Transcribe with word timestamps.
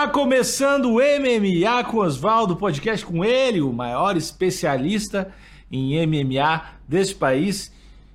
Está 0.00 0.12
começando 0.12 0.86
o 0.86 0.94
MMA 0.94 1.84
com 1.84 1.98
Oswaldo, 1.98 2.56
podcast 2.56 3.04
com 3.04 3.22
ele, 3.22 3.60
o 3.60 3.70
maior 3.70 4.16
especialista 4.16 5.30
em 5.70 5.94
MMA 6.06 6.62
desse 6.88 7.14
país. 7.14 7.70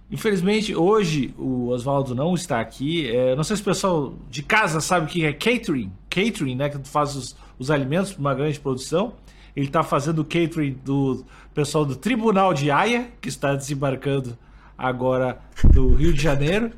Infelizmente, 0.10 0.76
hoje 0.76 1.32
o 1.38 1.68
Oswaldo 1.68 2.16
não 2.16 2.34
está 2.34 2.60
aqui. 2.60 3.08
É, 3.16 3.36
não 3.36 3.44
sei 3.44 3.58
se 3.58 3.62
o 3.62 3.66
pessoal 3.66 4.16
de 4.32 4.42
casa 4.42 4.82
sabe 4.82 5.06
o 5.06 5.10
que 5.10 5.26
é 5.26 5.32
catering. 5.32 5.92
Catering, 6.10 6.56
né? 6.56 6.70
Que 6.70 6.80
tu 6.80 6.90
faz 6.90 7.16
os, 7.16 7.36
os 7.60 7.70
alimentos 7.70 8.14
para 8.14 8.20
uma 8.20 8.34
grande 8.34 8.60
produção. 8.60 9.14
Ele 9.56 9.68
está 9.68 9.84
fazendo 9.84 10.24
o 10.24 10.26
catering 10.26 10.80
do 10.84 11.24
pessoal 11.54 11.86
do 11.86 11.96
Tribunal 11.96 12.52
de 12.52 12.72
Haia, 12.72 13.12
que 13.22 13.30
está 13.30 13.54
desembarcando 13.54 14.36
agora 14.76 15.38
do 15.72 15.94
Rio 15.94 16.14
de 16.14 16.24
Janeiro. 16.24 16.72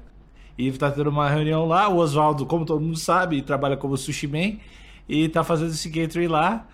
E 0.58 0.68
está 0.68 0.92
tendo 0.92 1.10
uma 1.10 1.30
reunião 1.30 1.66
lá. 1.66 1.88
O 1.88 1.96
Oswaldo, 1.96 2.46
como 2.46 2.66
todo 2.66 2.82
mundo 2.82 2.98
sabe, 2.98 3.42
trabalha 3.42 3.78
como 3.78 3.96
sushi 3.96 4.28
man 4.28 4.58
e 5.08 5.26
está 5.26 5.44
fazendo 5.44 5.72
esse 5.72 5.90
catering 5.90 6.28
lá. 6.28 6.68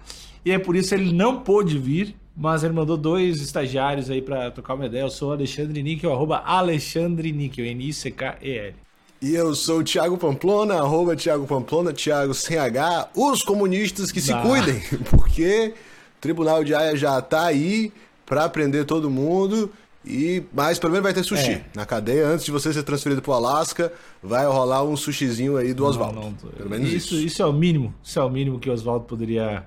E 0.46 0.52
é 0.52 0.60
por 0.60 0.76
isso 0.76 0.94
ele 0.94 1.14
não 1.14 1.40
pôde 1.40 1.78
vir 1.78 2.16
mas 2.36 2.64
ele 2.64 2.74
mandou 2.74 2.98
dois 2.98 3.42
estagiários 3.42 4.10
aí 4.10 4.22
para 4.22 4.50
tocar 4.52 4.74
uma 4.74 4.86
ideia. 4.88 5.04
Eu 5.04 5.10
sou 5.10 5.30
o 5.30 5.34
Alexandre 5.34 5.84
Níquel, 5.84 6.12
arroba 6.12 6.38
Alexandre 6.38 7.32
Níquel, 7.32 7.66
N-I-C-K-E-L. 7.66 8.76
E 9.22 9.36
eu 9.36 9.56
sou 9.56 9.80
o 9.80 9.84
Thiago 9.84 10.18
Pamplona, 10.18 10.76
arroba 10.76 11.16
Thiago 11.16 11.46
Pamplona, 11.46 11.94
Thiago 11.94 12.34
sem 12.34 12.58
H. 12.58 13.10
Os 13.16 13.42
comunistas 13.44 14.12
que 14.12 14.20
se 14.20 14.34
cuidem, 14.42 14.82
porque 15.10 15.74
o 16.18 16.22
Tribunal 16.22 16.64
de 16.64 16.74
Haia 16.74 16.96
já 16.98 17.22
tá 17.22 17.46
aí 17.46 17.94
para 18.26 18.50
prender 18.50 18.86
todo 18.86 19.10
mundo. 19.10 19.72
E, 20.06 20.44
mas 20.54 20.78
pelo 20.80 20.92
menos 20.92 21.04
vai 21.04 21.14
ter 21.14 21.24
sushi 21.24 21.52
é. 21.52 21.66
na 21.74 21.86
cadeia. 21.86 22.28
Antes 22.28 22.46
de 22.46 22.52
você 22.52 22.74
ser 22.74 22.84
transferido 22.84 23.22
pro 23.22 23.32
Alasca, 23.32 23.92
vai 24.22 24.46
rolar 24.46 24.84
um 24.84 24.98
sushizinho 24.98 25.56
aí 25.56 25.74
do 25.74 25.86
Oswaldo. 25.86 26.36
Pelo 26.58 26.70
menos 26.70 26.92
isso, 26.92 27.16
isso. 27.16 27.26
Isso 27.26 27.42
é 27.42 27.46
o 27.46 27.54
mínimo. 27.54 27.94
Isso 28.04 28.20
é 28.20 28.24
o 28.24 28.30
mínimo 28.30 28.60
que 28.60 28.70
o 28.70 28.74
Oswaldo 28.74 29.06
poderia 29.06 29.66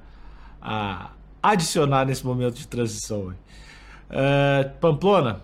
ah, 0.60 1.10
adicionar 1.42 2.04
nesse 2.04 2.24
momento 2.24 2.54
de 2.54 2.68
transição. 2.68 3.34
Uh, 4.10 4.70
Pamplona, 4.80 5.40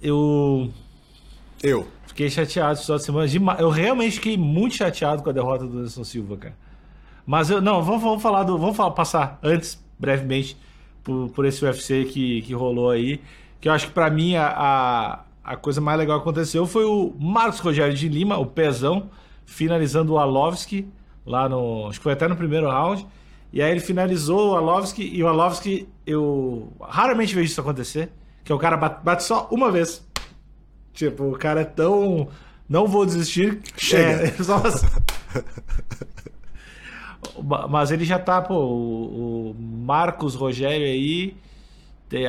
eu. 0.00 0.70
Eu. 1.62 1.86
Fiquei 2.06 2.28
chateado 2.30 2.78
esse 2.78 2.84
final 2.84 2.98
de 2.98 3.32
semana. 3.32 3.60
Eu 3.60 3.70
realmente 3.70 4.16
fiquei 4.16 4.36
muito 4.36 4.76
chateado 4.76 5.22
com 5.22 5.30
a 5.30 5.32
derrota 5.32 5.66
do 5.66 5.78
Anderson 5.78 6.04
Silva, 6.04 6.36
cara. 6.36 6.56
Mas 7.26 7.50
eu. 7.50 7.60
Não, 7.60 7.82
vamos, 7.82 8.02
vamos 8.02 8.22
falar 8.22 8.44
do. 8.44 8.58
Vamos 8.58 8.76
falar, 8.76 8.90
passar 8.92 9.38
antes, 9.42 9.82
brevemente, 9.98 10.56
por, 11.02 11.28
por 11.30 11.44
esse 11.44 11.64
UFC 11.64 12.04
que, 12.04 12.42
que 12.42 12.54
rolou 12.54 12.90
aí. 12.90 13.20
Que 13.62 13.68
eu 13.68 13.72
acho 13.72 13.86
que 13.86 13.92
para 13.92 14.10
mim 14.10 14.34
a, 14.34 14.48
a, 14.48 15.52
a, 15.52 15.56
coisa 15.56 15.80
mais 15.80 15.96
legal 15.96 16.18
que 16.18 16.22
aconteceu 16.22 16.66
foi 16.66 16.84
o 16.84 17.14
Marcos 17.16 17.60
Rogério 17.60 17.94
de 17.94 18.08
Lima, 18.08 18.36
o 18.36 18.44
pezão, 18.44 19.08
finalizando 19.46 20.14
o 20.14 20.18
Alovski 20.18 20.88
lá 21.24 21.48
no. 21.48 21.86
Acho 21.86 22.00
que 22.00 22.02
foi 22.02 22.12
até 22.12 22.26
no 22.26 22.34
primeiro 22.34 22.68
round. 22.68 23.06
E 23.52 23.62
aí 23.62 23.70
ele 23.70 23.78
finalizou 23.78 24.50
o 24.50 24.56
Alovski, 24.56 25.04
e 25.04 25.22
o 25.22 25.28
Alovski, 25.28 25.88
eu 26.04 26.72
raramente 26.80 27.36
vejo 27.36 27.52
isso 27.52 27.60
acontecer, 27.60 28.10
que 28.42 28.50
é 28.50 28.54
o 28.54 28.58
cara 28.58 28.76
bate, 28.76 29.04
bate 29.04 29.22
só 29.22 29.46
uma 29.52 29.70
vez. 29.70 30.04
Tipo, 30.92 31.30
o 31.30 31.38
cara 31.38 31.60
é 31.60 31.64
tão. 31.64 32.28
Não 32.68 32.88
vou 32.88 33.06
desistir. 33.06 33.60
Chega. 33.76 34.24
É, 34.26 34.30
só... 34.42 34.60
Mas 37.70 37.92
ele 37.92 38.04
já 38.04 38.18
tá, 38.18 38.42
pô, 38.42 38.54
o, 38.56 39.56
Marcos 39.56 40.34
Rogério 40.34 40.84
aí. 40.84 41.36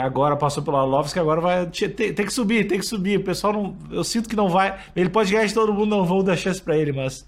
Agora 0.01 0.35
passou 0.35 0.63
pelo 0.63 0.77
Alovski, 0.77 1.19
agora 1.19 1.41
vai. 1.41 1.65
Tem, 1.67 2.13
tem, 2.13 2.25
que 2.25 2.33
subir, 2.33 2.67
tem 2.67 2.79
que 2.79 2.85
subir. 2.85 3.19
O 3.19 3.23
pessoal 3.23 3.53
não. 3.53 3.75
Eu 3.91 4.03
sinto 4.03 4.29
que 4.29 4.35
não 4.35 4.49
vai. 4.49 4.79
Ele 4.95 5.09
pode 5.09 5.31
ganhar 5.31 5.45
de 5.45 5.53
todo 5.53 5.73
mundo, 5.73 5.89
não 5.89 6.05
vou 6.05 6.23
dar 6.23 6.37
chance 6.37 6.61
pra 6.61 6.77
ele, 6.77 6.91
mas 6.91 7.25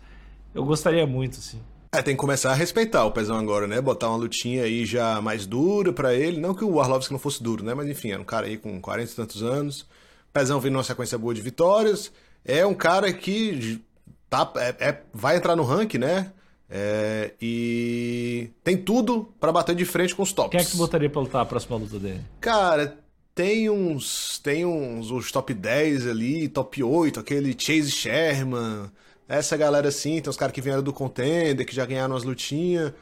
eu 0.53 0.63
gostaria 0.63 1.05
muito, 1.05 1.39
assim. 1.39 1.59
É, 1.95 2.01
tem 2.01 2.13
que 2.13 2.19
começar 2.19 2.51
a 2.51 2.53
respeitar 2.53 3.05
o 3.05 3.11
Pezão 3.11 3.37
agora, 3.37 3.67
né? 3.67 3.79
Botar 3.79 4.09
uma 4.09 4.17
lutinha 4.17 4.63
aí 4.63 4.85
já 4.85 5.21
mais 5.21 5.45
dura 5.45 5.93
para 5.93 6.13
ele. 6.13 6.39
Não 6.39 6.53
que 6.53 6.63
o 6.63 6.81
Arlovski 6.81 7.13
não 7.13 7.19
fosse 7.19 7.41
duro, 7.41 7.63
né? 7.63 7.73
Mas 7.73 7.87
enfim, 7.87 8.11
era 8.11 8.21
um 8.21 8.25
cara 8.25 8.47
aí 8.47 8.57
com 8.57 8.81
40 8.81 9.11
e 9.11 9.15
tantos 9.15 9.41
anos. 9.41 9.87
Pezão 10.33 10.59
vindo 10.59 10.73
numa 10.73 10.83
sequência 10.83 11.17
boa 11.17 11.33
de 11.33 11.41
vitórias. 11.41 12.11
É 12.43 12.65
um 12.65 12.73
cara 12.73 13.13
que 13.13 13.81
tá, 14.29 14.51
é, 14.57 14.75
é 14.89 15.01
vai 15.13 15.37
entrar 15.37 15.55
no 15.55 15.63
ranking, 15.63 15.99
né? 15.99 16.31
É, 16.69 17.33
e 17.39 18.49
tem 18.63 18.75
tudo 18.75 19.31
para 19.39 19.51
bater 19.51 19.75
de 19.75 19.85
frente 19.85 20.15
com 20.15 20.23
os 20.23 20.33
tops. 20.33 20.51
Quem 20.51 20.59
é 20.59 20.63
que 20.63 20.71
tu 20.71 20.77
botaria 20.77 21.09
pra 21.09 21.21
lutar 21.21 21.41
a 21.41 21.45
próxima 21.45 21.77
luta 21.77 21.99
dele? 21.99 22.21
Cara, 22.41 22.97
tem 23.35 23.69
uns. 23.69 24.39
Tem 24.39 24.65
uns 24.65 25.11
os 25.11 25.31
top 25.31 25.53
10 25.53 26.07
ali, 26.07 26.47
top 26.47 26.81
8, 26.81 27.19
aquele 27.19 27.55
Chase 27.57 27.91
Sherman. 27.91 28.89
Essa 29.27 29.57
galera 29.57 29.89
assim, 29.89 30.21
tem 30.21 30.29
os 30.29 30.37
caras 30.37 30.53
que 30.53 30.61
vieram 30.61 30.83
do 30.83 30.93
Contender, 30.93 31.65
que 31.65 31.75
já 31.75 31.85
ganharam 31.85 32.13
umas 32.13 32.23
lutinhas. 32.23 32.93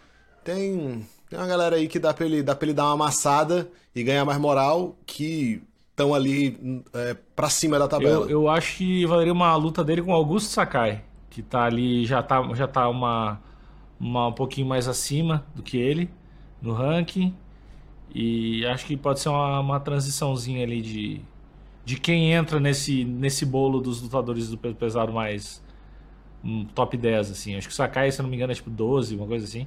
Tem, 0.44 1.06
tem 1.30 1.40
uma 1.40 1.48
galera 1.48 1.76
aí 1.76 1.88
que 1.88 2.00
dá 2.00 2.14
pra, 2.14 2.26
ele, 2.26 2.42
dá 2.42 2.56
pra 2.56 2.66
ele 2.66 2.74
dar 2.74 2.86
uma 2.86 2.94
amassada 2.94 3.70
e 3.96 4.04
ganhar 4.04 4.26
mais 4.26 4.40
moral, 4.40 4.96
que 5.06 5.62
estão 5.92 6.14
ali 6.14 6.84
é, 6.94 7.16
pra 7.36 7.50
cima 7.50 7.78
da 7.78 7.88
tabela. 7.88 8.26
Eu, 8.26 8.30
eu, 8.30 8.50
acho 8.50 8.78
que 8.78 9.06
valeria 9.06 9.32
uma 9.32 9.56
luta 9.56 9.84
dele 9.84 10.02
com 10.02 10.14
Augusto 10.14 10.50
Sakai, 10.50 11.04
que 11.30 11.42
tá 11.42 11.66
ali, 11.66 12.06
já 12.06 12.24
tá, 12.24 12.42
já 12.56 12.68
tá 12.68 12.90
uma, 12.90 13.40
uma, 14.04 14.28
um 14.28 14.34
pouquinho 14.34 14.68
mais 14.68 14.88
acima 14.88 15.46
do 15.56 15.64
que 15.64 15.78
ele 15.78 16.10
no 16.62 16.74
ranking. 16.74 17.34
E 18.14 18.66
acho 18.66 18.86
que 18.86 18.98
pode 18.98 19.20
ser 19.20 19.30
uma, 19.30 19.60
uma 19.60 19.80
transiçãozinha 19.80 20.64
ali 20.64 20.82
de, 20.82 21.22
de 21.86 22.00
quem 22.00 22.34
entra 22.34 22.60
nesse, 22.60 23.06
nesse 23.06 23.46
bolo 23.46 23.80
dos 23.80 24.02
lutadores 24.02 24.50
do 24.50 24.58
peso 24.58 24.76
pesado 24.76 25.12
mais 25.14 25.64
um 26.44 26.66
top 26.66 26.98
10, 26.98 27.32
assim. 27.32 27.56
Acho 27.56 27.68
que 27.68 27.74
o 27.74 27.76
Sakai, 27.76 28.12
se 28.12 28.22
não 28.22 28.30
me 28.30 28.36
engano, 28.36 28.52
é 28.52 28.56
tipo 28.56 28.70
12, 28.70 29.16
uma 29.16 29.26
coisa 29.26 29.46
assim. 29.46 29.66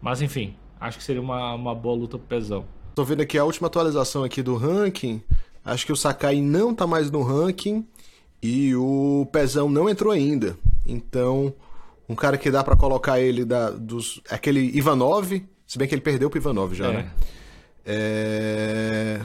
Mas 0.00 0.20
enfim, 0.20 0.54
acho 0.78 0.98
que 0.98 1.04
seria 1.04 1.22
uma, 1.22 1.54
uma 1.54 1.74
boa 1.74 1.96
luta 1.96 2.18
pro 2.18 2.26
pesão. 2.26 2.64
Tô 2.94 3.02
vendo 3.02 3.22
aqui 3.22 3.38
a 3.38 3.44
última 3.44 3.66
atualização 3.68 4.22
aqui 4.22 4.42
do 4.42 4.56
ranking. 4.56 5.22
Acho 5.64 5.86
que 5.86 5.92
o 5.92 5.96
Sakai 5.96 6.40
não 6.40 6.74
tá 6.74 6.86
mais 6.86 7.10
no 7.10 7.22
ranking 7.22 7.86
e 8.42 8.76
o 8.76 9.26
Pezão 9.32 9.68
não 9.68 9.88
entrou 9.88 10.12
ainda. 10.12 10.56
Então, 10.86 11.52
um 12.08 12.14
cara 12.14 12.38
que 12.38 12.50
dá 12.50 12.62
para 12.62 12.76
colocar 12.76 13.20
ele 13.20 13.44
da, 13.44 13.70
dos. 13.70 14.20
É 14.30 14.34
aquele 14.34 14.60
Ivanov, 14.76 15.42
se 15.66 15.78
bem 15.78 15.88
que 15.88 15.94
ele 15.94 16.02
perdeu 16.02 16.30
pro 16.30 16.38
Ivanov 16.38 16.74
já, 16.74 16.86
é. 16.86 16.92
né? 16.92 17.10
É. 17.84 19.20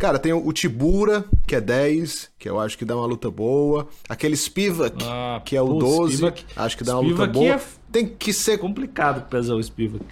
Cara, 0.00 0.18
tem 0.18 0.32
o 0.32 0.50
Tibura, 0.50 1.26
que 1.46 1.54
é 1.54 1.60
10, 1.60 2.30
que 2.38 2.48
eu 2.48 2.58
acho 2.58 2.78
que 2.78 2.86
dá 2.86 2.96
uma 2.96 3.04
luta 3.04 3.30
boa. 3.30 3.86
Aquele 4.08 4.34
Spivak, 4.34 5.04
ah, 5.06 5.42
que 5.44 5.54
é 5.54 5.60
o 5.60 5.68
pô, 5.68 5.78
12, 5.78 6.14
Spivak, 6.14 6.46
acho 6.56 6.78
que 6.78 6.84
dá 6.84 6.98
uma 6.98 7.02
luta 7.02 7.26
boa. 7.26 7.46
É 7.46 7.60
tem 7.92 8.06
que 8.06 8.32
ser 8.32 8.56
complicado 8.56 9.28
pesar 9.28 9.54
o 9.54 9.62
Spivak. 9.62 10.06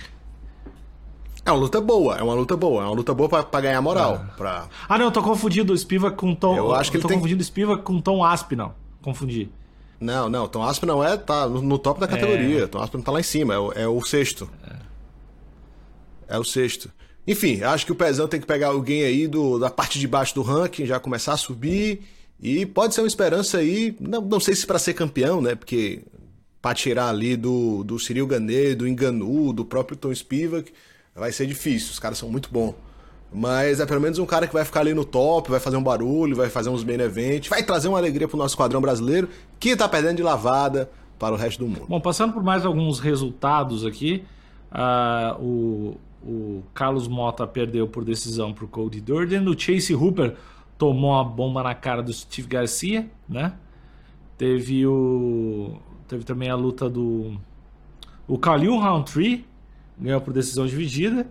É 1.42 1.50
uma 1.50 1.58
luta 1.58 1.80
boa, 1.80 2.18
é 2.18 2.22
uma 2.22 2.34
luta 2.34 2.54
boa, 2.54 2.82
é 2.82 2.86
uma 2.86 2.94
luta 2.94 3.14
boa 3.14 3.30
pra, 3.30 3.42
pra 3.42 3.60
ganhar 3.62 3.80
moral. 3.80 4.20
Ah. 4.22 4.34
Pra... 4.36 4.68
ah, 4.86 4.98
não, 4.98 5.06
eu 5.06 5.10
tô 5.10 5.22
confundindo 5.22 5.72
o 5.72 5.78
Spivak 5.78 6.18
com 6.18 6.34
Tom. 6.34 6.54
Eu 6.54 6.74
acho 6.74 6.90
que 6.90 6.98
eu 6.98 7.00
tô 7.00 7.08
tem... 7.08 7.16
confundindo 7.16 7.40
o 7.40 7.44
Spivak 7.44 7.82
com 7.82 7.98
Tom 7.98 8.22
Asp, 8.22 8.52
não. 8.52 8.74
Confundi. 9.00 9.50
Não, 10.00 10.28
não, 10.28 10.47
Tom 10.47 10.62
Asp 10.62 10.84
não 10.84 11.03
é, 11.03 11.16
tá 11.16 11.48
no, 11.48 11.60
no 11.60 11.78
top 11.78 12.00
da 12.00 12.06
categoria. 12.06 12.64
É... 12.64 12.66
Tom 12.66 12.81
Asp 12.81 12.94
não 12.94 13.03
tá 13.03 13.12
lá 13.12 13.20
em 13.20 13.25
cima, 13.25 13.54
é 13.54 13.59
o, 13.59 13.72
é 13.72 13.88
o 13.88 14.00
sexto. 14.04 14.48
É. 16.28 16.36
é 16.36 16.38
o 16.38 16.44
sexto. 16.44 16.91
Enfim, 17.26 17.62
acho 17.62 17.84
que 17.84 17.92
o 17.92 17.94
Pezão 17.94 18.28
tem 18.28 18.41
que 18.41 18.47
pegar 18.47 18.69
alguém 18.69 19.03
aí 19.03 19.26
do, 19.26 19.58
da 19.58 19.70
parte 19.70 19.98
de 19.98 20.08
baixo 20.08 20.34
do 20.34 20.42
ranking, 20.42 20.87
já 20.87 20.98
começar 20.98 21.34
a 21.34 21.37
subir. 21.37 22.03
E 22.41 22.64
pode 22.64 22.94
ser 22.94 23.00
uma 23.00 23.08
esperança 23.08 23.58
aí, 23.58 23.97
não, 24.00 24.20
não 24.20 24.41
sei 24.41 24.54
se 24.54 24.66
para 24.66 24.78
ser 24.78 24.94
campeão, 24.94 25.41
né? 25.41 25.54
Porque 25.54 26.03
para 26.62 26.75
tirar 26.75 27.08
ali 27.08 27.37
do, 27.37 27.82
do 27.84 27.98
Cyril 27.98 28.26
Ganê, 28.26 28.75
do 28.75 28.87
Enganu, 28.87 29.53
do 29.53 29.64
próprio 29.64 29.97
Tom 29.97 30.14
Spivak, 30.14 30.72
vai 31.14 31.32
ser 31.32 31.47
difícil, 31.47 31.91
os 31.91 31.98
caras 31.98 32.19
são 32.19 32.31
muito 32.31 32.48
bons. 32.50 32.75
Mas 33.32 33.78
é 33.78 33.86
pelo 33.86 34.00
menos 34.00 34.18
um 34.18 34.24
cara 34.26 34.46
que 34.46 34.54
vai 34.54 34.64
ficar 34.64 34.80
ali 34.80 34.94
no 34.94 35.04
top, 35.04 35.50
vai 35.50 35.60
fazer 35.60 35.76
um 35.76 35.82
barulho, 35.82 36.34
vai 36.34 36.48
fazer 36.48 36.70
uns 36.70 36.82
main 36.82 37.00
event, 37.00 37.48
vai 37.48 37.62
trazer 37.62 37.88
uma 37.88 37.98
alegria 37.98 38.26
pro 38.26 38.38
nosso 38.38 38.56
quadrão 38.56 38.80
brasileiro, 38.80 39.28
que 39.60 39.76
tá 39.76 39.88
perdendo 39.88 40.16
de 40.16 40.22
lavada 40.22 40.90
para 41.19 41.34
o 41.34 41.36
resto 41.36 41.58
do 41.58 41.69
mundo. 41.69 41.86
Bom, 41.88 42.00
passando 42.00 42.32
por 42.32 42.42
mais 42.42 42.64
alguns 42.64 43.00
resultados 43.00 43.84
aqui, 43.84 44.25
uh, 44.72 45.42
o, 45.42 45.96
o 46.22 46.62
Carlos 46.72 47.06
Mota 47.06 47.46
perdeu 47.46 47.86
por 47.86 48.04
decisão 48.04 48.54
para 48.54 48.64
o 48.64 48.69
Cody 48.69 49.00
Durden. 49.00 49.46
O 49.46 49.58
Chase 49.58 49.94
Hooper 49.94 50.34
tomou 50.78 51.19
a 51.19 51.24
bomba 51.24 51.62
na 51.62 51.74
cara 51.74 52.02
do 52.02 52.12
Steve 52.12 52.48
Garcia, 52.48 53.10
né? 53.28 53.52
Teve 54.38 54.86
o 54.86 55.76
teve 56.06 56.24
também 56.24 56.48
a 56.48 56.54
luta 56.54 56.88
do 56.88 57.36
o 58.26 58.38
Khalil 58.38 58.76
Roundtree 58.76 59.44
ganhou 59.98 60.20
por 60.20 60.32
decisão 60.32 60.66
dividida. 60.66 61.26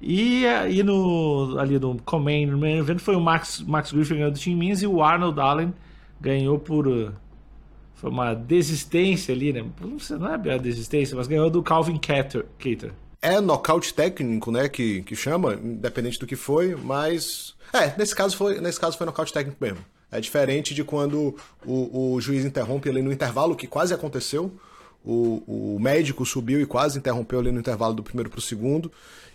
E, 0.00 0.44
e 0.70 0.82
no 0.82 1.56
ali 1.58 1.78
no 1.78 1.96
Command 2.02 2.46
no 2.48 2.58
main 2.58 2.78
event 2.78 2.98
foi 2.98 3.16
o 3.16 3.20
Max 3.20 3.64
Max 3.66 3.92
Griffin 3.92 4.16
ganhou 4.16 4.30
do 4.30 4.38
Tim 4.38 4.54
Means 4.54 4.82
e 4.82 4.86
o 4.86 5.02
Arnold 5.02 5.40
Allen 5.40 5.74
ganhou 6.20 6.58
por 6.58 7.12
foi 7.94 8.10
uma 8.10 8.34
desistência 8.34 9.34
ali, 9.34 9.54
né? 9.54 9.64
Não, 9.80 9.98
sei, 9.98 10.18
não 10.18 10.28
é 10.28 10.34
a 10.34 10.58
desistência, 10.58 11.16
mas 11.16 11.26
ganhou 11.26 11.48
do 11.48 11.62
Calvin 11.62 11.96
Cater. 11.96 12.44
Cater 12.58 12.92
é 13.26 13.40
nocaute 13.40 13.92
técnico, 13.92 14.52
né, 14.52 14.68
que, 14.68 15.02
que 15.02 15.16
chama, 15.16 15.54
independente 15.54 16.18
do 16.18 16.26
que 16.26 16.36
foi, 16.36 16.76
mas 16.76 17.54
é, 17.72 17.92
nesse 17.98 18.14
caso 18.14 18.36
foi, 18.36 18.60
nesse 18.60 18.78
caso 18.78 18.96
foi 18.96 19.04
nocaute 19.04 19.32
técnico 19.32 19.56
mesmo. 19.60 19.78
É 20.12 20.20
diferente 20.20 20.72
de 20.72 20.84
quando 20.84 21.34
o, 21.64 22.14
o 22.14 22.20
juiz 22.20 22.44
interrompe 22.44 22.88
ali 22.88 23.02
no 23.02 23.12
intervalo, 23.12 23.56
que 23.56 23.66
quase 23.66 23.92
aconteceu. 23.92 24.52
o, 25.04 25.74
o 25.74 25.78
médico 25.80 26.24
subiu 26.24 26.60
e 26.60 26.66
quase 26.66 26.98
interrompeu 26.98 27.40
ali 27.40 27.50
no 27.50 27.58
intervalo 27.58 27.94
do 27.94 28.02
primeiro 28.02 28.30
pro 28.30 28.40
segundo. 28.40 28.92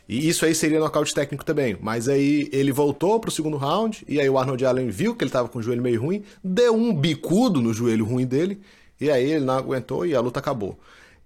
E 0.08 0.28
isso 0.28 0.46
aí 0.46 0.54
seria 0.54 0.80
nocaute 0.80 1.14
técnico 1.14 1.46
também. 1.46 1.78
Mas 1.80 2.08
aí 2.08 2.50
ele 2.52 2.72
voltou 2.72 3.20
pro 3.20 3.32
segundo 3.32 3.58
round, 3.58 4.04
e 4.08 4.20
aí 4.20 4.30
o 4.30 4.38
Arnold 4.38 4.66
Allen 4.66 4.90
viu 4.90 5.16
que 5.16 5.24
ele 5.24 5.32
tava 5.32 5.48
com 5.48 5.60
o 5.60 5.64
joelho 5.64 5.82
meio 5.82 6.02
ruim, 6.02 6.24
deu 6.44 6.76
um 6.76 6.94
bicudo 6.94 7.62
no 7.62 7.74
joelho 7.74 8.06
ruim 8.06 8.26
dele, 8.26 8.60
e 9.00 9.10
aí 9.10 9.32
ele 9.32 9.46
não 9.46 9.56
aguentou 9.56 10.06
e 10.06 10.14
a 10.16 10.20
luta 10.20 10.40
acabou. 10.40 10.78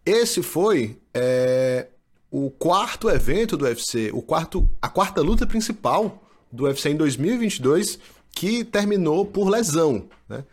Esse 0.06 0.44
foi 0.44 0.98
é, 1.14 1.88
o 2.30 2.52
quarto 2.52 3.10
evento 3.10 3.58
do 3.58 3.66
UFC, 3.66 4.12
o 4.14 4.22
quarto, 4.22 4.70
a 4.82 4.88
quarta 4.88 5.22
luta 5.22 5.48
principal 5.48 6.24
do 6.52 6.66
UFC 6.66 6.90
em 6.90 6.96
2022 6.96 8.00
que 8.32 8.64
terminou 8.64 9.26
por 9.26 9.50
lesão. 9.50 10.06
Né? 10.30 10.44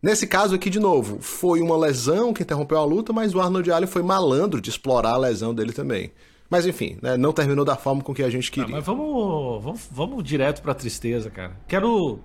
Nesse 0.00 0.26
caso 0.26 0.54
aqui, 0.54 0.70
de 0.70 0.80
novo, 0.80 1.18
foi 1.20 1.60
uma 1.60 1.76
lesão 1.76 2.32
que 2.32 2.42
interrompeu 2.42 2.78
a 2.78 2.84
luta, 2.84 3.12
mas 3.12 3.34
o 3.34 3.40
Arnold 3.40 3.70
Allen 3.70 3.86
foi 3.86 4.02
malandro 4.02 4.60
de 4.60 4.70
explorar 4.70 5.14
a 5.14 5.18
lesão 5.18 5.54
dele 5.54 5.72
também. 5.72 6.12
Mas 6.52 6.66
enfim, 6.66 6.98
né, 7.00 7.16
não 7.16 7.32
terminou 7.32 7.64
da 7.64 7.76
forma 7.76 8.02
com 8.02 8.12
que 8.12 8.22
a 8.22 8.28
gente 8.28 8.50
queria. 8.50 8.68
Ah, 8.68 8.72
mas 8.72 8.84
vamos, 8.84 9.64
vamos, 9.64 9.80
vamos 9.90 10.22
direto 10.22 10.60
pra 10.60 10.74
tristeza, 10.74 11.30
cara. 11.30 11.56
Quero 11.66 12.20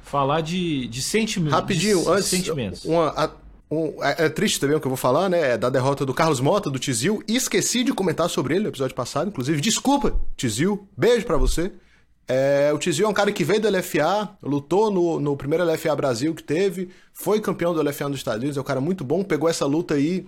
falar 0.00 0.40
de, 0.40 0.88
de 0.88 1.02
sentimentos. 1.02 1.52
Rapidinho, 1.52 2.02
de, 2.02 2.08
antes, 2.08 2.24
sentimentos. 2.24 2.86
Uma, 2.86 3.08
a, 3.10 3.30
um, 3.70 4.02
é, 4.02 4.24
é, 4.24 4.28
triste 4.30 4.58
também 4.58 4.74
o 4.74 4.80
que 4.80 4.86
eu 4.86 4.90
vou 4.90 4.96
falar, 4.96 5.28
né? 5.28 5.50
É 5.50 5.58
da 5.58 5.68
derrota 5.68 6.06
do 6.06 6.14
Carlos 6.14 6.40
Mota, 6.40 6.70
do 6.70 6.78
Tizil. 6.78 7.22
Esqueci 7.28 7.84
de 7.84 7.92
comentar 7.92 8.30
sobre 8.30 8.54
ele 8.54 8.62
no 8.62 8.70
episódio 8.70 8.96
passado, 8.96 9.28
inclusive. 9.28 9.60
Desculpa, 9.60 10.18
Tizil. 10.34 10.88
Beijo 10.96 11.26
para 11.26 11.36
você. 11.36 11.70
É, 12.26 12.72
o 12.72 12.78
Tizil 12.78 13.04
é 13.04 13.08
um 13.10 13.12
cara 13.12 13.30
que 13.30 13.44
veio 13.44 13.60
do 13.60 13.68
LFA, 13.68 14.30
lutou 14.42 14.90
no, 14.90 15.20
no 15.20 15.36
primeiro 15.36 15.62
LFA 15.62 15.94
Brasil 15.94 16.34
que 16.34 16.42
teve, 16.42 16.88
foi 17.12 17.38
campeão 17.38 17.74
do 17.74 17.82
LFA 17.82 18.08
nos 18.08 18.16
Estados 18.16 18.40
Unidos, 18.40 18.56
é 18.56 18.60
um 18.62 18.64
cara 18.64 18.80
muito 18.80 19.04
bom, 19.04 19.22
pegou 19.22 19.46
essa 19.46 19.66
luta 19.66 19.94
aí 19.94 20.26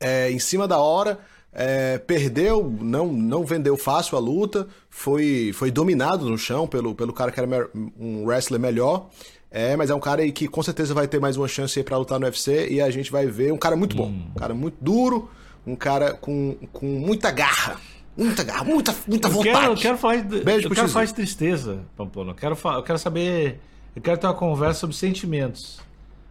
é, 0.00 0.30
em 0.30 0.40
cima 0.40 0.66
da 0.66 0.78
hora 0.78 1.20
é, 1.60 1.98
perdeu, 1.98 2.72
não, 2.80 3.12
não 3.12 3.44
vendeu 3.44 3.76
fácil 3.76 4.16
a 4.16 4.20
luta, 4.20 4.68
foi, 4.88 5.50
foi 5.52 5.72
dominado 5.72 6.30
no 6.30 6.38
chão 6.38 6.68
pelo, 6.68 6.94
pelo 6.94 7.12
cara 7.12 7.32
que 7.32 7.40
era 7.40 7.68
um 7.98 8.24
wrestler 8.24 8.60
melhor. 8.60 9.08
É, 9.50 9.74
mas 9.74 9.90
é 9.90 9.94
um 9.94 9.98
cara 9.98 10.22
aí 10.22 10.30
que 10.30 10.46
com 10.46 10.62
certeza 10.62 10.94
vai 10.94 11.08
ter 11.08 11.18
mais 11.18 11.36
uma 11.36 11.48
chance 11.48 11.82
pra 11.82 11.96
lutar 11.96 12.20
no 12.20 12.26
UFC 12.26 12.68
e 12.70 12.80
a 12.80 12.88
gente 12.90 13.10
vai 13.10 13.26
ver 13.26 13.52
um 13.52 13.56
cara 13.56 13.74
muito 13.74 13.96
bom, 13.96 14.06
hum. 14.06 14.30
um 14.36 14.38
cara 14.38 14.54
muito 14.54 14.76
duro, 14.80 15.28
um 15.66 15.74
cara 15.74 16.12
com, 16.12 16.56
com 16.72 16.86
muita 16.86 17.32
garra. 17.32 17.80
Muita 18.16 18.44
garra, 18.44 18.64
muita, 18.64 18.94
muita 19.08 19.28
vontade. 19.28 19.48
Eu 19.48 19.60
quero, 19.60 19.72
eu 19.72 19.76
quero 19.76 19.98
falar 19.98 20.16
de, 20.22 20.40
Beijo 20.40 20.68
eu 20.68 20.70
quero 20.70 20.88
falar 20.88 21.06
de 21.06 21.14
tristeza, 21.14 21.80
Pamplona. 21.96 22.30
Eu 22.30 22.34
quero, 22.36 22.56
eu 22.76 22.82
quero 22.84 22.98
saber. 22.98 23.60
Eu 23.96 24.02
quero 24.02 24.18
ter 24.18 24.28
uma 24.28 24.34
conversa 24.34 24.80
sobre 24.80 24.94
sentimentos. 24.94 25.80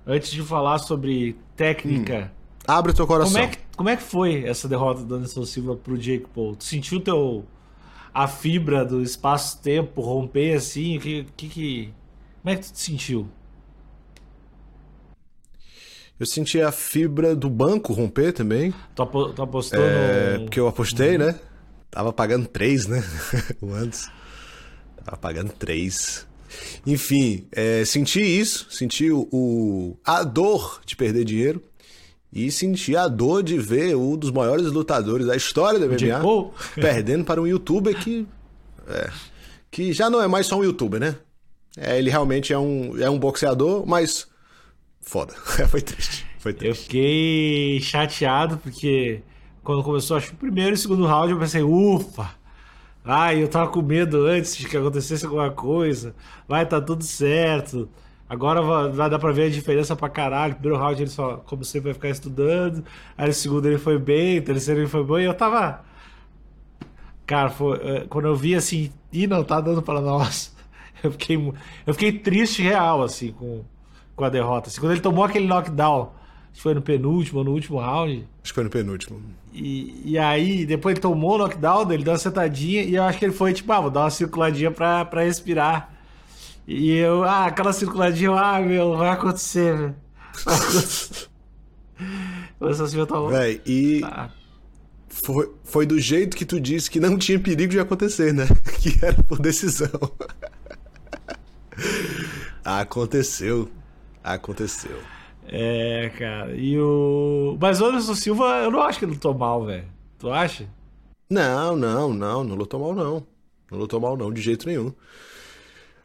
Antes 0.05 0.31
de 0.31 0.41
falar 0.41 0.77
sobre 0.77 1.35
técnica. 1.57 2.31
Hum 2.33 2.36
Abre 2.67 2.91
o 2.91 2.93
teu 2.93 3.07
coração. 3.07 3.31
Como 3.33 3.45
é 3.45 3.47
que, 3.47 3.57
como 3.77 3.89
é 3.89 3.95
que 3.95 4.03
foi 4.03 4.43
essa 4.43 4.67
derrota 4.67 5.01
do 5.01 5.15
Anderson 5.15 5.45
Silva 5.45 5.77
pro 5.77 5.97
Jake 5.97 6.25
Paul? 6.35 6.53
Tu 6.53 6.65
sentiu 6.65 6.99
teu, 6.99 7.45
a 8.13 8.27
fibra 8.27 8.83
do 8.83 9.01
espaço-tempo 9.01 10.01
romper 10.01 10.55
assim? 10.55 10.99
Que, 10.99 11.25
que, 11.37 11.47
que, 11.47 11.93
como 12.41 12.53
é 12.53 12.57
que 12.57 12.65
tu 12.65 12.73
te 12.73 12.79
sentiu? 12.79 13.29
Eu 16.19 16.25
senti 16.25 16.59
a 16.59 16.71
fibra 16.71 17.33
do 17.35 17.49
banco 17.49 17.93
romper 17.93 18.33
também. 18.33 18.73
Tu, 18.93 19.05
tu 19.33 19.41
apostou 19.41 19.79
é, 19.79 20.37
no... 20.37 20.43
Porque 20.45 20.59
eu 20.59 20.67
apostei, 20.67 21.13
uhum. 21.13 21.25
né? 21.25 21.39
Tava 21.89 22.11
pagando 22.11 22.47
três, 22.47 22.85
né? 22.85 23.01
o 23.61 23.71
antes. 23.71 24.11
Tava 25.05 25.15
pagando 25.15 25.53
três. 25.53 26.27
Enfim, 26.85 27.47
é, 27.51 27.85
senti 27.85 28.19
isso. 28.19 28.67
Senti 28.71 29.09
o, 29.09 29.27
o, 29.31 29.97
a 30.03 30.23
dor 30.23 30.81
de 30.85 30.95
perder 30.97 31.23
dinheiro 31.23 31.63
e 32.31 32.51
senti 32.51 32.95
a 32.95 33.07
dor 33.07 33.41
de 33.41 33.57
ver 33.57 33.95
um 33.95 34.17
dos 34.17 34.31
maiores 34.31 34.67
lutadores 34.67 35.25
da 35.25 35.35
história 35.35 35.79
da 35.79 35.87
MMA 35.87 36.51
perdendo 36.75 37.23
para 37.23 37.41
um 37.41 37.47
youtuber 37.47 37.97
que 37.97 38.27
é, 38.87 39.09
que 39.69 39.93
já 39.93 40.09
não 40.09 40.21
é 40.21 40.27
mais 40.27 40.47
só 40.47 40.57
um 40.57 40.63
youtuber, 40.63 40.99
né? 40.99 41.15
É, 41.77 41.97
ele 41.97 42.09
realmente 42.09 42.51
é 42.51 42.57
um, 42.57 42.97
é 42.99 43.09
um 43.09 43.19
boxeador, 43.19 43.85
mas 43.85 44.27
foda. 45.01 45.33
foi 45.69 45.81
triste. 45.81 46.25
Foi 46.39 46.53
triste. 46.53 46.69
Eu 46.69 46.75
fiquei 46.75 47.79
chateado 47.81 48.57
porque 48.57 49.21
quando 49.63 49.83
começou 49.83 50.17
acho, 50.17 50.33
o 50.33 50.37
primeiro 50.37 50.71
e 50.71 50.73
o 50.73 50.77
segundo 50.77 51.05
round 51.05 51.31
eu 51.31 51.39
pensei, 51.39 51.61
ufa! 51.61 52.35
Ai, 53.03 53.41
eu 53.41 53.47
tava 53.47 53.69
com 53.69 53.81
medo 53.81 54.25
antes 54.25 54.55
de 54.57 54.67
que 54.67 54.75
acontecesse 54.75 55.25
alguma 55.25 55.51
coisa. 55.51 56.13
Vai, 56.47 56.65
tá 56.65 56.81
tudo 56.81 57.03
certo. 57.03 57.87
Agora 58.29 58.61
vai 58.89 59.09
dar 59.09 59.19
pra 59.19 59.31
ver 59.31 59.43
a 59.43 59.49
diferença 59.49 59.95
pra 59.95 60.09
caralho. 60.09 60.55
Primeiro 60.55 60.77
round 60.77 61.01
ele 61.01 61.09
só, 61.09 61.37
como 61.37 61.63
sempre, 61.63 61.85
vai 61.85 61.93
ficar 61.93 62.09
estudando. 62.09 62.83
Aí 63.17 63.29
o 63.29 63.33
segundo 63.33 63.65
ele 63.67 63.77
foi 63.77 63.97
bem, 63.97 64.39
o 64.39 64.43
terceiro 64.43 64.81
ele 64.81 64.87
foi 64.87 65.03
bom. 65.03 65.17
E 65.17 65.23
eu 65.23 65.33
tava. 65.33 65.81
Cara, 67.25 67.49
foi, 67.49 67.77
é, 67.77 67.99
quando 68.09 68.25
eu 68.25 68.35
vi 68.35 68.55
assim, 68.55 68.91
e 69.11 69.27
não 69.27 69.43
tá 69.43 69.61
dando 69.61 69.81
pra 69.81 70.01
nós. 70.01 70.55
Eu 71.03 71.11
fiquei, 71.11 71.37
eu 71.85 71.93
fiquei 71.93 72.11
triste 72.11 72.63
real, 72.63 73.03
assim, 73.03 73.31
com, 73.31 73.63
com 74.15 74.25
a 74.25 74.29
derrota. 74.29 74.67
Assim, 74.67 74.79
quando 74.79 74.93
ele 74.93 74.99
tomou 74.99 75.23
aquele 75.23 75.45
knockdown, 75.45 76.11
acho 76.45 76.53
que 76.53 76.61
foi 76.63 76.73
no 76.73 76.81
penúltimo 76.81 77.43
no 77.43 77.51
último 77.51 77.77
round. 77.77 78.27
Acho 78.43 78.51
que 78.51 78.55
foi 78.55 78.63
no 78.63 78.69
penúltimo. 78.71 79.21
E, 79.53 80.01
e 80.03 80.17
aí, 80.17 80.65
depois 80.65 80.93
ele 80.93 81.01
tomou 81.01 81.35
o 81.35 81.37
knockdown, 81.37 81.91
ele 81.91 82.03
deu 82.03 82.13
uma 82.13 82.17
sentadinha 82.17 82.81
e 82.81 82.95
eu 82.95 83.03
acho 83.03 83.19
que 83.19 83.25
ele 83.25 83.31
foi 83.31 83.53
tipo, 83.53 83.71
ah, 83.71 83.79
vou 83.79 83.91
dar 83.91 84.05
uma 84.05 84.09
circuladinha 84.09 84.71
pra, 84.71 85.05
pra 85.05 85.21
respirar. 85.21 85.96
E 86.67 86.97
eu, 86.97 87.23
ah, 87.23 87.45
aquela 87.45 87.71
circuladinha, 87.71 88.31
ah, 88.31 88.59
meu, 88.59 88.97
vai 88.97 89.09
acontecer, 89.09 89.75
velho. 89.75 89.95
Mas 92.59 92.81
assim, 92.81 92.99
eu 92.99 93.07
tava... 93.07 93.29
Véi, 93.29 93.61
e 93.65 94.01
ah. 94.03 94.29
foi, 95.07 95.49
foi 95.63 95.85
do 95.85 95.97
jeito 95.97 96.35
que 96.35 96.45
tu 96.45 96.59
disse 96.59 96.91
que 96.91 96.99
não 96.99 97.17
tinha 97.17 97.39
perigo 97.39 97.71
de 97.71 97.79
acontecer, 97.79 98.33
né? 98.33 98.45
Que 98.81 98.99
era 99.03 99.23
por 99.23 99.39
decisão. 99.39 99.89
Aconteceu. 102.65 103.69
Aconteceu. 104.21 104.99
É, 105.47 106.11
cara. 106.17 106.53
E 106.53 106.77
o. 106.77 107.57
Mas 107.61 107.79
o 107.79 107.85
Anderson 107.85 108.13
Silva, 108.13 108.63
eu 108.63 108.71
não 108.71 108.81
acho 108.81 108.99
que 108.99 109.05
ele 109.05 109.13
lutou 109.13 109.33
mal, 109.33 109.65
velho. 109.65 109.85
Tu 110.19 110.29
acha? 110.29 110.67
Não, 111.29 111.77
não, 111.77 112.13
não. 112.13 112.43
Não 112.43 112.55
lutou 112.55 112.79
mal, 112.79 112.93
não. 112.93 113.25
Não 113.71 113.79
lutou 113.79 114.01
mal, 114.01 114.17
não, 114.17 114.33
de 114.33 114.41
jeito 114.41 114.67
nenhum. 114.67 114.93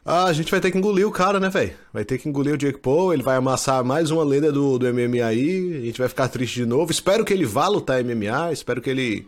Ah, 0.05 0.25
a 0.25 0.33
gente 0.33 0.51
vai 0.51 0.59
ter 0.59 0.69
que 0.69 0.77
engolir 0.77 1.07
o 1.07 1.11
cara, 1.11 1.39
né, 1.39 1.49
velho? 1.49 1.73
Vai 1.93 2.03
ter 2.03 2.17
que 2.17 2.27
engolir 2.27 2.53
o 2.53 2.57
Jake 2.57 2.79
Paul, 2.79 3.13
ele 3.13 3.23
vai 3.23 3.37
amassar 3.37 3.83
mais 3.85 4.11
uma 4.11 4.23
lenda 4.23 4.51
do, 4.51 4.77
do 4.77 4.93
MMA 4.93 5.25
aí, 5.25 5.77
a 5.77 5.85
gente 5.85 5.97
vai 5.97 6.09
ficar 6.09 6.27
triste 6.27 6.55
de 6.55 6.65
novo. 6.65 6.91
Espero 6.91 7.23
que 7.23 7.31
ele 7.31 7.45
vá 7.45 7.69
lutar 7.69 8.03
MMA, 8.03 8.51
espero 8.51 8.81
que 8.81 8.89
ele 8.89 9.25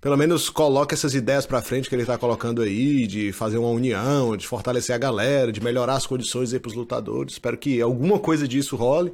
pelo 0.00 0.16
menos 0.16 0.48
coloque 0.48 0.94
essas 0.94 1.14
ideias 1.14 1.46
pra 1.46 1.62
frente 1.62 1.88
que 1.88 1.94
ele 1.94 2.04
tá 2.04 2.16
colocando 2.16 2.62
aí, 2.62 3.06
de 3.06 3.32
fazer 3.32 3.58
uma 3.58 3.70
união, 3.70 4.36
de 4.36 4.46
fortalecer 4.46 4.94
a 4.94 4.98
galera, 4.98 5.50
de 5.50 5.60
melhorar 5.60 5.94
as 5.94 6.06
condições 6.06 6.52
aí 6.52 6.60
pros 6.60 6.74
lutadores. 6.74 7.32
Espero 7.32 7.56
que 7.56 7.80
alguma 7.80 8.18
coisa 8.18 8.46
disso 8.46 8.76
role. 8.76 9.12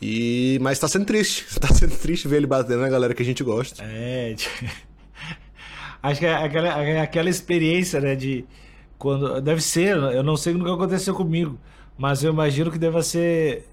E... 0.00 0.58
Mas 0.62 0.78
tá 0.78 0.88
sendo 0.88 1.04
triste. 1.04 1.44
Tá 1.60 1.68
sendo 1.68 1.96
triste 1.96 2.28
ver 2.28 2.36
ele 2.36 2.46
batendo 2.46 2.80
na 2.80 2.88
galera 2.88 3.14
que 3.14 3.22
a 3.22 3.26
gente 3.26 3.44
gosta. 3.44 3.82
É. 3.84 4.34
Acho 6.02 6.20
que 6.20 6.26
é 6.26 6.34
aquela, 6.34 6.82
é 6.82 7.00
aquela 7.00 7.28
experiência, 7.28 8.00
né, 8.00 8.14
de 8.14 8.44
quando 8.98 9.40
deve 9.40 9.60
ser, 9.60 9.96
eu 9.96 10.22
não 10.22 10.36
sei 10.36 10.54
o 10.54 10.64
que 10.64 10.70
aconteceu 10.70 11.14
comigo, 11.14 11.58
mas 11.96 12.22
eu 12.22 12.32
imagino 12.32 12.70
que 12.70 12.78
deva 12.78 13.02
ser 13.02 13.66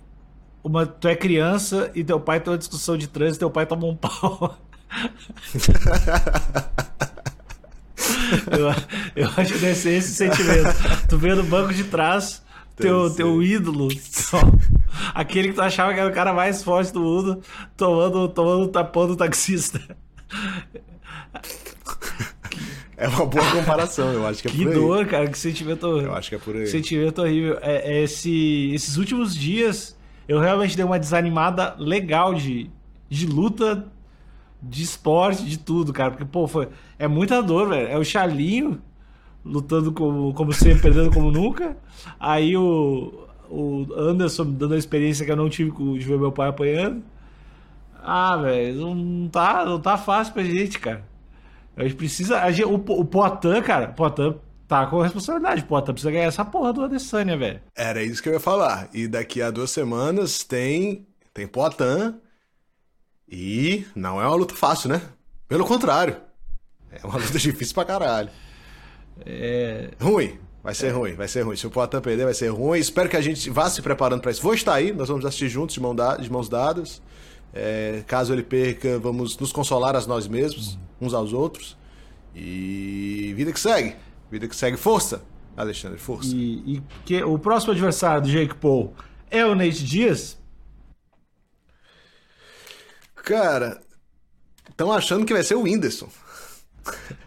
uma 0.63 0.85
tu 0.85 1.07
é 1.07 1.15
criança 1.15 1.91
e 1.95 2.03
teu 2.03 2.19
pai 2.19 2.39
tem 2.39 2.51
uma 2.51 2.57
discussão 2.57 2.97
de 2.97 3.07
trânsito, 3.07 3.39
teu 3.39 3.49
pai 3.49 3.65
toma 3.65 3.87
um 3.87 3.95
pau. 3.95 4.57
eu, 8.51 8.67
eu 9.15 9.29
acho 9.37 9.53
que 9.53 9.59
deve 9.59 9.75
ser 9.75 9.93
esse 9.93 10.13
sentimento. 10.13 11.07
Tu 11.09 11.17
vê 11.17 11.33
no 11.33 11.43
banco 11.43 11.73
de 11.73 11.85
trás 11.85 12.43
teu, 12.75 13.13
teu 13.13 13.43
ídolo, 13.43 13.89
aquele 15.13 15.49
que 15.49 15.55
tu 15.55 15.61
achava 15.61 15.93
que 15.93 15.99
era 15.99 16.09
o 16.09 16.13
cara 16.13 16.33
mais 16.33 16.63
forte 16.63 16.91
do 16.91 17.01
mundo, 17.01 17.41
tomando, 17.77 18.27
tomando 18.29 18.67
tapão 18.67 19.07
do 19.07 19.15
taxista. 19.15 19.79
É 23.01 23.07
uma 23.07 23.25
boa 23.25 23.43
comparação, 23.51 24.13
eu 24.13 24.27
acho 24.27 24.43
que 24.43 24.47
é 24.47 24.51
que 24.51 24.57
por 24.57 24.67
aí. 24.67 24.73
Que 24.73 24.79
dor, 24.79 25.05
cara, 25.07 25.27
que 25.27 25.37
sentimento 25.37 25.87
Eu 25.87 26.13
acho 26.13 26.29
que 26.29 26.35
é 26.35 26.37
por 26.37 26.55
aí. 26.55 26.67
Sentimento 26.67 27.19
horrível. 27.19 27.57
É, 27.59 27.93
é 27.93 28.03
esse, 28.03 28.71
esses 28.75 28.95
últimos 28.95 29.35
dias, 29.35 29.97
eu 30.27 30.39
realmente 30.39 30.75
dei 30.75 30.85
uma 30.85 30.99
desanimada 30.99 31.75
legal 31.79 32.35
de, 32.35 32.69
de 33.09 33.25
luta, 33.25 33.91
de 34.61 34.83
esporte, 34.83 35.43
de 35.43 35.57
tudo, 35.57 35.91
cara. 35.91 36.11
Porque, 36.11 36.25
pô, 36.25 36.47
foi, 36.47 36.69
é 36.99 37.07
muita 37.07 37.41
dor, 37.41 37.69
velho. 37.69 37.87
É 37.87 37.97
o 37.97 38.03
Charlinho 38.03 38.79
lutando 39.43 39.91
como, 39.91 40.31
como 40.35 40.53
sempre, 40.53 40.83
perdendo 40.83 41.11
como 41.11 41.31
nunca. 41.31 41.75
Aí 42.19 42.55
o, 42.55 43.27
o 43.49 43.87
Anderson 43.97 44.45
dando 44.45 44.75
a 44.75 44.77
experiência 44.77 45.25
que 45.25 45.31
eu 45.31 45.35
não 45.35 45.49
tive 45.49 45.71
de 45.71 46.05
ver 46.05 46.19
meu 46.19 46.31
pai 46.31 46.49
apanhando. 46.49 47.01
Ah, 48.03 48.37
velho, 48.37 48.95
não 48.95 49.27
tá, 49.27 49.65
não 49.65 49.79
tá 49.79 49.97
fácil 49.97 50.35
pra 50.35 50.43
gente, 50.43 50.77
cara. 50.77 51.09
A 51.75 51.83
gente 51.83 51.95
precisa. 51.95 52.41
A 52.41 52.51
gente, 52.51 52.65
o, 52.65 52.75
o 52.75 53.05
Poitin, 53.05 53.61
cara, 53.61 53.89
o 53.89 53.93
Poitin 53.93 54.35
tá 54.67 54.85
com 54.85 55.01
responsabilidade. 55.01 55.63
O 55.63 55.65
Poitin 55.65 55.93
precisa 55.93 56.11
ganhar 56.11 56.25
essa 56.25 56.45
porra 56.45 56.73
do 56.73 56.83
Adesanya, 56.83 57.37
velho. 57.37 57.61
Era 57.75 58.03
isso 58.03 58.21
que 58.21 58.29
eu 58.29 58.33
ia 58.33 58.39
falar. 58.39 58.89
E 58.93 59.07
daqui 59.07 59.41
a 59.41 59.51
duas 59.51 59.71
semanas 59.71 60.43
tem, 60.43 61.07
tem 61.33 61.47
Poitin. 61.47 62.15
E 63.27 63.85
não 63.95 64.21
é 64.21 64.25
uma 64.25 64.35
luta 64.35 64.55
fácil, 64.55 64.89
né? 64.89 65.01
Pelo 65.47 65.65
contrário. 65.65 66.17
É 66.91 67.05
uma 67.05 67.17
luta 67.17 67.37
difícil 67.39 67.73
pra 67.73 67.85
caralho. 67.85 68.29
É... 69.25 69.91
Ruim. 69.99 70.37
Vai 70.63 70.75
ser 70.75 70.87
é. 70.87 70.91
ruim, 70.91 71.13
vai 71.15 71.27
ser 71.27 71.41
ruim. 71.41 71.55
Se 71.55 71.65
o 71.65 71.71
Poitin 71.71 72.01
perder, 72.01 72.25
vai 72.25 72.33
ser 72.33 72.49
ruim. 72.49 72.79
Espero 72.79 73.09
que 73.09 73.17
a 73.17 73.21
gente 73.21 73.49
vá 73.49 73.69
se 73.69 73.81
preparando 73.81 74.21
para 74.21 74.29
isso. 74.29 74.43
Vou 74.43 74.53
estar 74.53 74.75
aí, 74.75 74.93
nós 74.93 75.09
vamos 75.09 75.25
assistir 75.25 75.49
juntos, 75.49 75.73
de, 75.73 75.81
mão 75.81 75.95
da... 75.95 76.17
de 76.17 76.31
mãos 76.31 76.47
dadas. 76.47 77.01
É, 77.53 78.03
caso 78.07 78.33
ele 78.33 78.43
perca, 78.43 78.97
vamos 78.99 79.37
nos 79.37 79.51
consolar 79.51 79.95
a 79.95 80.01
nós 80.05 80.27
mesmos, 80.27 80.77
uns 80.99 81.13
aos 81.13 81.33
outros. 81.33 81.77
E 82.35 83.33
vida 83.35 83.51
que 83.51 83.59
segue. 83.59 83.95
Vida 84.29 84.47
que 84.47 84.55
segue. 84.55 84.77
Força, 84.77 85.21
Alexandre, 85.55 85.97
força. 85.97 86.33
E, 86.33 86.75
e 86.75 86.83
que, 87.05 87.21
o 87.23 87.37
próximo 87.37 87.73
adversário 87.73 88.21
do 88.23 88.29
Jake 88.29 88.55
Paul 88.55 88.93
é 89.29 89.45
o 89.45 89.53
Nate 89.53 89.83
Diaz? 89.83 90.37
Cara, 93.15 93.81
estão 94.69 94.91
achando 94.91 95.25
que 95.25 95.33
vai 95.33 95.43
ser 95.43 95.55
o 95.55 95.63
Whindersson. 95.63 96.09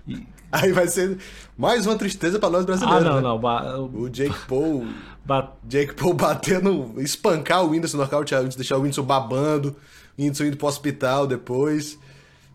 E... 0.07 0.27
Aí 0.55 0.71
vai 0.71 0.87
ser 0.87 1.19
mais 1.59 1.85
uma 1.85 1.97
tristeza 1.97 2.39
para 2.39 2.49
nós 2.49 2.65
brasileiros. 2.65 3.05
Ah, 3.05 3.11
não, 3.11 3.17
né? 3.17 3.23
não. 3.23 3.39
Ba... 3.41 3.77
O 3.77 4.09
Jake 4.09 4.39
Paul. 4.47 4.87
Ba... 5.25 5.53
Jake 5.65 5.95
Paul 5.95 6.15
batendo. 6.15 6.95
espancar 6.99 7.65
o 7.65 7.71
Whindersson 7.71 7.97
no 7.97 8.05
nocaute, 8.05 8.33
deixar 8.57 8.77
o 8.77 8.83
Whindersson 8.83 9.03
babando, 9.03 9.75
Whindersson 10.19 10.45
indo 10.45 10.57
pro 10.57 10.67
hospital 10.67 11.27
depois. 11.27 11.99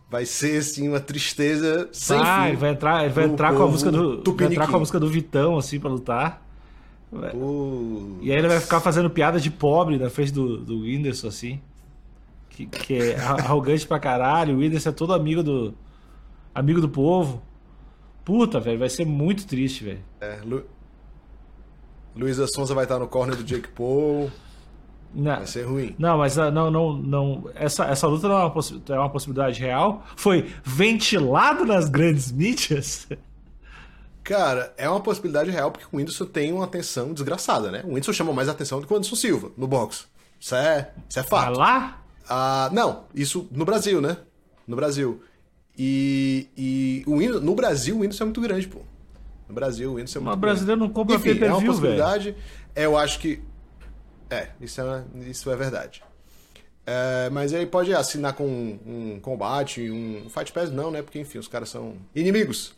Vai 0.09 0.25
ser 0.25 0.59
assim 0.59 0.89
uma 0.89 0.99
tristeza 0.99 1.87
sem 1.91 2.17
vai, 2.17 2.41
fim. 2.41 2.47
Ele 2.49 2.57
vai 2.57 2.71
entrar, 2.71 3.03
ele 3.03 3.13
vai 3.13 3.25
entrar 3.25 3.53
com 3.53 3.63
a 3.63 3.67
música 3.67 3.91
do. 3.91 4.23
Vai 4.33 4.47
entrar 4.47 4.67
com 4.67 4.75
a 4.75 4.79
música 4.79 4.99
do 4.99 5.07
Vitão, 5.07 5.57
assim, 5.57 5.79
pra 5.79 5.89
lutar. 5.89 6.45
E 8.21 8.31
aí 8.31 8.37
ele 8.37 8.47
vai 8.47 8.59
ficar 8.59 8.79
fazendo 8.79 9.09
piada 9.09 9.39
de 9.39 9.49
pobre 9.49 9.97
na 9.97 10.09
frente 10.09 10.31
do, 10.31 10.57
do 10.57 10.81
Whindersson, 10.81 11.27
assim. 11.27 11.61
Que, 12.49 12.65
que 12.65 12.93
é 12.95 13.15
arrogante 13.21 13.87
pra 13.87 13.99
caralho. 13.99 14.55
O 14.55 14.59
Whindersson 14.59 14.89
é 14.89 14.91
todo 14.91 15.13
amigo 15.13 15.43
do. 15.43 15.73
Amigo 16.53 16.81
do 16.81 16.89
povo. 16.89 17.41
Puta, 18.25 18.59
velho, 18.59 18.79
vai 18.79 18.89
ser 18.89 19.05
muito 19.05 19.45
triste, 19.47 19.83
velho. 19.83 19.99
É, 20.19 20.39
Lu... 20.43 20.63
Luísa 22.15 22.47
Sonza 22.47 22.73
vai 22.73 22.85
estar 22.85 22.99
no 22.99 23.07
corner 23.07 23.35
do 23.35 23.43
Jake 23.43 23.69
Paul. 23.69 24.29
Não, 25.13 25.37
vai 25.37 25.47
ser 25.47 25.63
ruim. 25.63 25.95
Não, 25.97 26.17
mas 26.17 26.37
ah, 26.37 26.51
não, 26.51 26.69
não, 26.69 26.93
não. 26.93 27.49
Essa, 27.55 27.85
essa 27.85 28.07
luta 28.07 28.27
não 28.27 28.37
é 28.37 28.41
uma, 28.41 28.51
possi 28.51 28.81
é 28.89 28.93
uma 28.93 29.09
possibilidade 29.09 29.59
real. 29.59 30.03
Foi 30.15 30.53
ventilado 30.63 31.65
nas 31.65 31.89
grandes 31.89 32.31
mídias. 32.31 33.07
Cara, 34.23 34.71
é 34.77 34.87
uma 34.87 34.99
possibilidade 34.99 35.49
real 35.49 35.71
porque 35.71 35.87
o 35.91 35.97
Whindersson 35.97 36.25
tem 36.25 36.53
uma 36.53 36.65
atenção 36.65 37.13
desgraçada, 37.13 37.71
né? 37.71 37.81
O 37.83 37.89
Whindersson 37.89 38.13
chama 38.13 38.31
mais 38.31 38.47
atenção 38.47 38.79
do 38.79 38.85
que 38.85 38.93
o 38.93 38.95
Anderson 38.95 39.15
Silva 39.15 39.51
no 39.57 39.67
boxe. 39.67 40.03
Isso 40.39 40.53
é, 40.53 40.91
isso 41.09 41.19
é 41.19 41.23
fato. 41.23 41.55
Vai 41.55 41.55
lá? 41.55 42.01
Ah, 42.29 42.69
não, 42.71 43.05
isso 43.15 43.47
no 43.51 43.65
Brasil, 43.65 43.99
né? 43.99 44.17
No 44.67 44.75
Brasil. 44.75 45.23
E, 45.75 46.47
e 46.55 47.03
o 47.07 47.13
Whindersson, 47.15 47.43
no 47.43 47.55
Brasil 47.55 47.95
o 47.95 47.99
Whindersson 48.01 48.23
é 48.23 48.25
muito 48.25 48.41
grande, 48.41 48.67
pô. 48.67 48.81
No 49.47 49.55
Brasil 49.55 49.89
o 49.89 49.93
Whindersson 49.95 50.19
é 50.19 50.21
muito 50.21 50.29
Mas 50.29 50.39
grande. 50.39 50.53
brasileiro 50.53 50.79
não 50.79 50.89
compra 50.89 51.15
Enfim, 51.15 51.43
é 51.43 51.51
uma 51.51 51.65
possibilidade. 51.65 52.35
Eu 52.75 52.95
acho 52.95 53.19
que 53.19 53.41
é, 54.29 54.49
isso 54.61 54.81
é, 54.81 55.03
isso 55.27 55.51
é 55.51 55.55
verdade. 55.55 56.03
É, 56.85 57.29
mas 57.29 57.53
aí 57.53 57.65
pode 57.65 57.93
assinar 57.93 58.33
com 58.33 58.45
um, 58.45 59.13
um 59.15 59.19
combate, 59.19 59.91
um 59.91 60.27
Fight 60.29 60.51
Pass 60.51 60.71
não, 60.71 60.89
né? 60.89 61.01
Porque 61.01 61.19
enfim, 61.19 61.37
os 61.37 61.47
caras 61.47 61.69
são 61.69 61.95
inimigos. 62.15 62.73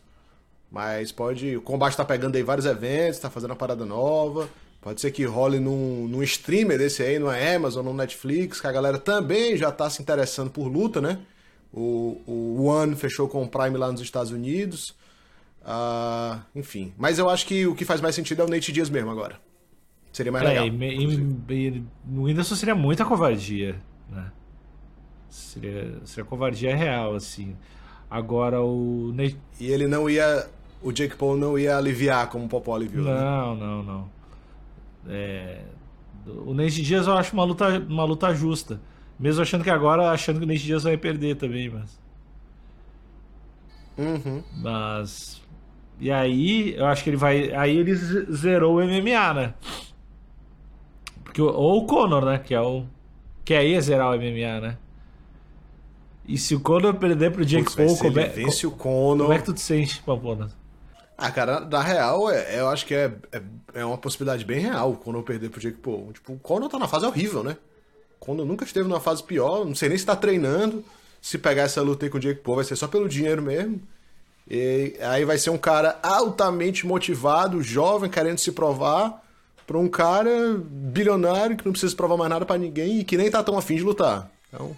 Mas 0.70 1.12
pode. 1.12 1.56
O 1.56 1.62
combate 1.62 1.96
tá 1.96 2.04
pegando 2.04 2.36
aí 2.36 2.42
vários 2.42 2.66
eventos, 2.66 3.18
tá 3.18 3.30
fazendo 3.30 3.50
uma 3.50 3.56
parada 3.56 3.84
nova. 3.84 4.48
Pode 4.80 5.00
ser 5.00 5.12
que 5.12 5.24
role 5.24 5.60
num, 5.60 6.08
num 6.08 6.22
streamer 6.22 6.76
desse 6.76 7.02
aí, 7.02 7.18
no 7.18 7.28
Amazon, 7.30 7.84
no 7.84 7.94
Netflix, 7.94 8.60
que 8.60 8.66
a 8.66 8.72
galera 8.72 8.98
também 8.98 9.56
já 9.56 9.70
tá 9.70 9.88
se 9.88 10.02
interessando 10.02 10.50
por 10.50 10.66
luta, 10.66 11.00
né? 11.00 11.18
O, 11.72 12.20
o 12.26 12.64
One 12.64 12.96
fechou 12.96 13.28
com 13.28 13.42
o 13.44 13.48
Prime 13.48 13.76
lá 13.76 13.92
nos 13.92 14.00
Estados 14.00 14.32
Unidos. 14.32 14.90
Uh, 15.62 16.40
enfim. 16.54 16.92
Mas 16.98 17.18
eu 17.18 17.30
acho 17.30 17.46
que 17.46 17.66
o 17.66 17.74
que 17.74 17.84
faz 17.84 18.00
mais 18.00 18.14
sentido 18.14 18.42
é 18.42 18.44
o 18.44 18.48
Nate 18.48 18.72
Dias 18.72 18.90
mesmo 18.90 19.10
agora. 19.10 19.38
Seria 20.12 20.30
mais 20.30 20.44
é, 20.44 20.48
legal. 20.48 20.66
E, 21.50 21.82
no 22.04 22.24
Whindersson 22.24 22.54
seria 22.54 22.74
muita 22.74 23.04
covardia, 23.04 23.76
né? 24.10 24.30
Seria, 25.30 25.98
seria 26.04 26.24
covardia 26.24 26.76
real, 26.76 27.14
assim. 27.14 27.56
Agora 28.10 28.60
o. 28.60 29.14
E 29.58 29.70
ele 29.70 29.86
não 29.86 30.08
ia. 30.10 30.46
O 30.82 30.92
Jake 30.92 31.16
Paul 31.16 31.36
não 31.36 31.58
ia 31.58 31.78
aliviar 31.78 32.28
como 32.28 32.44
o 32.44 32.48
Popó 32.48 32.76
aliviou. 32.76 33.06
Né? 33.06 33.14
Não, 33.14 33.54
né? 33.54 33.64
não, 33.64 33.82
não. 33.82 34.10
É, 35.08 35.62
o 36.26 36.52
Nate 36.52 36.82
Dias 36.82 37.06
eu 37.06 37.14
acho 37.14 37.32
uma 37.32 37.44
luta, 37.44 37.78
uma 37.88 38.04
luta 38.04 38.34
justa. 38.34 38.80
Mesmo 39.18 39.40
achando 39.40 39.64
que 39.64 39.70
agora, 39.70 40.10
achando 40.10 40.38
que 40.38 40.44
o 40.44 40.48
Nate 40.48 40.62
Dias 40.62 40.82
vai 40.82 40.96
perder 40.98 41.36
também, 41.36 41.70
mas. 41.70 41.98
Uhum. 43.96 44.42
Mas. 44.60 45.40
E 45.98 46.10
aí, 46.10 46.74
eu 46.76 46.84
acho 46.86 47.02
que 47.02 47.10
ele 47.10 47.16
vai. 47.16 47.50
Aí 47.54 47.76
ele 47.76 47.94
zerou 47.94 48.76
o 48.76 48.84
MMA, 48.84 49.34
né? 49.34 49.54
Porque, 51.32 51.40
ou 51.40 51.78
o 51.78 51.86
Conor, 51.86 52.26
né? 52.26 52.38
Que 52.38 52.52
é 52.54 52.60
o. 52.60 52.84
Que 53.42 53.54
aí 53.54 53.72
é 53.72 53.80
zerar 53.80 54.10
o 54.10 54.16
MMA, 54.16 54.60
né? 54.60 54.76
E 56.28 56.36
se 56.36 56.54
o 56.54 56.60
Conor 56.60 56.94
perder 56.96 57.32
pro 57.32 57.42
Jake 57.42 57.74
Paul, 57.74 57.96
como 57.96 58.20
é, 58.20 58.28
vence 58.28 58.66
o 58.66 58.70
Conor... 58.70 59.26
como 59.26 59.32
é 59.32 59.38
que 59.38 59.46
tu 59.46 59.54
te 59.54 59.62
sente, 59.62 60.02
Pampona? 60.02 60.50
Ah, 61.16 61.30
cara, 61.30 61.60
na 61.60 61.80
real, 61.80 62.30
é, 62.30 62.60
eu 62.60 62.68
acho 62.68 62.84
que 62.84 62.94
é, 62.94 63.12
é, 63.32 63.42
é, 63.74 63.84
uma 63.84 63.96
possibilidade 63.96 64.44
bem 64.44 64.60
real 64.60 64.92
o 64.92 64.96
Conor 64.96 65.22
perder 65.22 65.48
pro 65.48 65.60
Jake 65.60 65.78
Paul. 65.78 66.12
Tipo, 66.12 66.34
o 66.34 66.38
Conor 66.38 66.68
tá 66.68 66.78
na 66.78 66.86
fase 66.86 67.06
horrível, 67.06 67.42
né? 67.42 67.56
O 68.20 68.24
Conor 68.24 68.44
nunca 68.44 68.66
esteve 68.66 68.86
numa 68.86 69.00
fase 69.00 69.22
pior, 69.22 69.64
não 69.64 69.74
sei 69.74 69.88
nem 69.88 69.96
se 69.96 70.04
tá 70.04 70.14
treinando. 70.14 70.84
Se 71.20 71.38
pegar 71.38 71.62
essa 71.62 71.80
luta 71.80 72.04
aí 72.04 72.10
com 72.10 72.18
o 72.18 72.20
Jake 72.20 72.42
Paul, 72.42 72.56
vai 72.56 72.64
ser 72.66 72.76
só 72.76 72.86
pelo 72.86 73.08
dinheiro 73.08 73.40
mesmo. 73.40 73.80
E 74.48 74.98
aí 75.00 75.24
vai 75.24 75.38
ser 75.38 75.48
um 75.48 75.58
cara 75.58 75.98
altamente 76.02 76.86
motivado, 76.86 77.62
jovem, 77.62 78.10
querendo 78.10 78.38
se 78.38 78.52
provar 78.52 79.21
para 79.66 79.78
um 79.78 79.88
cara 79.88 80.60
bilionário 80.64 81.56
que 81.56 81.64
não 81.64 81.72
precisa 81.72 81.94
provar 81.94 82.16
mais 82.16 82.30
nada 82.30 82.44
para 82.44 82.58
ninguém 82.58 83.00
e 83.00 83.04
que 83.04 83.16
nem 83.16 83.30
tá 83.30 83.42
tão 83.42 83.56
afim 83.56 83.76
de 83.76 83.82
lutar. 83.82 84.30
Então, 84.48 84.76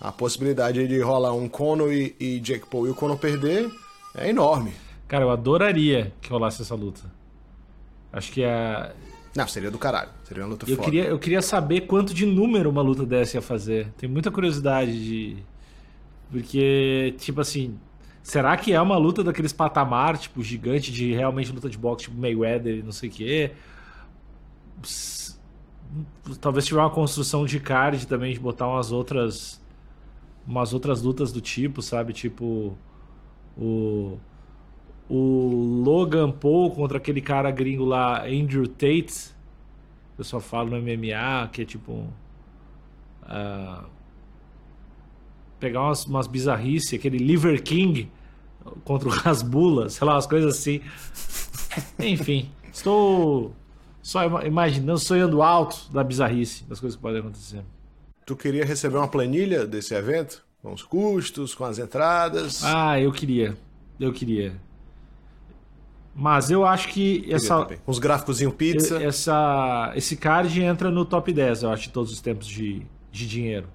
a 0.00 0.10
possibilidade 0.12 0.86
de 0.86 1.00
rolar 1.00 1.32
um 1.32 1.48
Conor 1.48 1.92
e, 1.92 2.14
e 2.18 2.40
Jake 2.40 2.66
Paul 2.68 2.86
e 2.86 2.90
o 2.90 2.94
Conor 2.94 3.16
perder 3.16 3.70
é 4.14 4.28
enorme. 4.28 4.72
Cara, 5.08 5.24
eu 5.24 5.30
adoraria 5.30 6.12
que 6.20 6.30
rolasse 6.30 6.62
essa 6.62 6.74
luta. 6.74 7.02
Acho 8.12 8.32
que 8.32 8.44
a. 8.44 8.92
Não, 9.36 9.48
seria 9.48 9.70
do 9.70 9.78
caralho. 9.78 10.10
Seria 10.24 10.44
uma 10.44 10.50
luta 10.50 10.64
eu 10.68 10.76
foda. 10.76 10.84
Queria, 10.84 11.04
eu 11.04 11.18
queria 11.18 11.42
saber 11.42 11.82
quanto 11.82 12.14
de 12.14 12.24
número 12.24 12.70
uma 12.70 12.82
luta 12.82 13.04
dessa 13.04 13.36
ia 13.36 13.42
fazer. 13.42 13.88
Tenho 13.96 14.12
muita 14.12 14.30
curiosidade 14.30 14.92
de. 14.92 15.36
Porque, 16.30 17.14
tipo 17.18 17.40
assim. 17.40 17.78
Será 18.22 18.56
que 18.56 18.72
é 18.72 18.80
uma 18.80 18.96
luta 18.96 19.22
daqueles 19.22 19.52
patamar, 19.52 20.16
tipo, 20.16 20.42
gigante 20.42 20.90
de 20.90 21.12
realmente 21.12 21.52
luta 21.52 21.68
de 21.68 21.76
boxe, 21.76 22.04
tipo 22.04 22.18
Mayweather 22.18 22.78
e 22.78 22.82
não 22.82 22.92
sei 22.92 23.10
o 23.10 23.12
quê? 23.12 23.50
Talvez 26.40 26.66
tiver 26.66 26.80
uma 26.80 26.90
construção 26.90 27.44
de 27.44 27.60
card 27.60 28.06
também 28.06 28.32
de 28.32 28.40
botar 28.40 28.68
umas 28.68 28.92
outras 28.92 29.62
umas 30.46 30.74
outras 30.74 31.02
lutas 31.02 31.32
do 31.32 31.40
tipo, 31.40 31.80
sabe? 31.80 32.12
Tipo 32.12 32.76
o 33.56 34.18
o 35.08 35.82
Logan 35.84 36.30
Paul 36.30 36.70
contra 36.70 36.96
aquele 36.98 37.20
cara 37.20 37.50
gringo 37.50 37.84
lá, 37.84 38.24
Andrew 38.24 38.66
Tate. 38.66 39.34
Eu 40.16 40.24
só 40.24 40.40
falo 40.40 40.70
no 40.70 40.80
MMA, 40.80 41.48
que 41.52 41.62
é 41.62 41.64
tipo 41.64 41.92
uh, 43.22 43.84
pegar 45.58 45.82
umas, 45.82 46.06
umas 46.06 46.26
bizarrices, 46.26 46.94
aquele 46.94 47.18
Liver 47.18 47.62
King 47.62 48.10
contra 48.84 49.08
o 49.08 49.12
Rasbula, 49.12 49.90
sei 49.90 50.06
lá, 50.06 50.14
umas 50.14 50.26
coisas 50.26 50.56
assim. 50.56 50.80
Enfim, 51.98 52.50
estou 52.72 53.54
só 54.04 54.22
imaginando, 54.42 54.98
sonhando 54.98 55.40
alto 55.40 55.90
da 55.90 56.04
bizarrice 56.04 56.62
das 56.64 56.78
coisas 56.78 56.94
que 56.94 57.00
podem 57.00 57.20
acontecer. 57.20 57.64
Tu 58.26 58.36
queria 58.36 58.62
receber 58.62 58.98
uma 58.98 59.08
planilha 59.08 59.66
desse 59.66 59.94
evento? 59.94 60.44
Com 60.62 60.74
os 60.74 60.82
custos, 60.82 61.54
com 61.54 61.64
as 61.64 61.78
entradas? 61.78 62.62
Ah, 62.62 63.00
eu 63.00 63.10
queria. 63.10 63.56
Eu 63.98 64.12
queria. 64.12 64.54
Mas 66.14 66.50
eu 66.50 66.66
acho 66.66 66.88
que 66.88 67.26
essa. 67.32 67.66
Os 67.86 67.98
gráficos 67.98 68.40
pizza. 68.56 69.02
Essa, 69.02 69.92
esse 69.96 70.16
card 70.16 70.62
entra 70.62 70.90
no 70.90 71.06
top 71.06 71.32
10, 71.32 71.62
eu 71.62 71.70
acho, 71.70 71.84
de 71.84 71.90
todos 71.90 72.12
os 72.12 72.20
tempos 72.20 72.46
de, 72.46 72.86
de 73.10 73.26
dinheiro. 73.26 73.68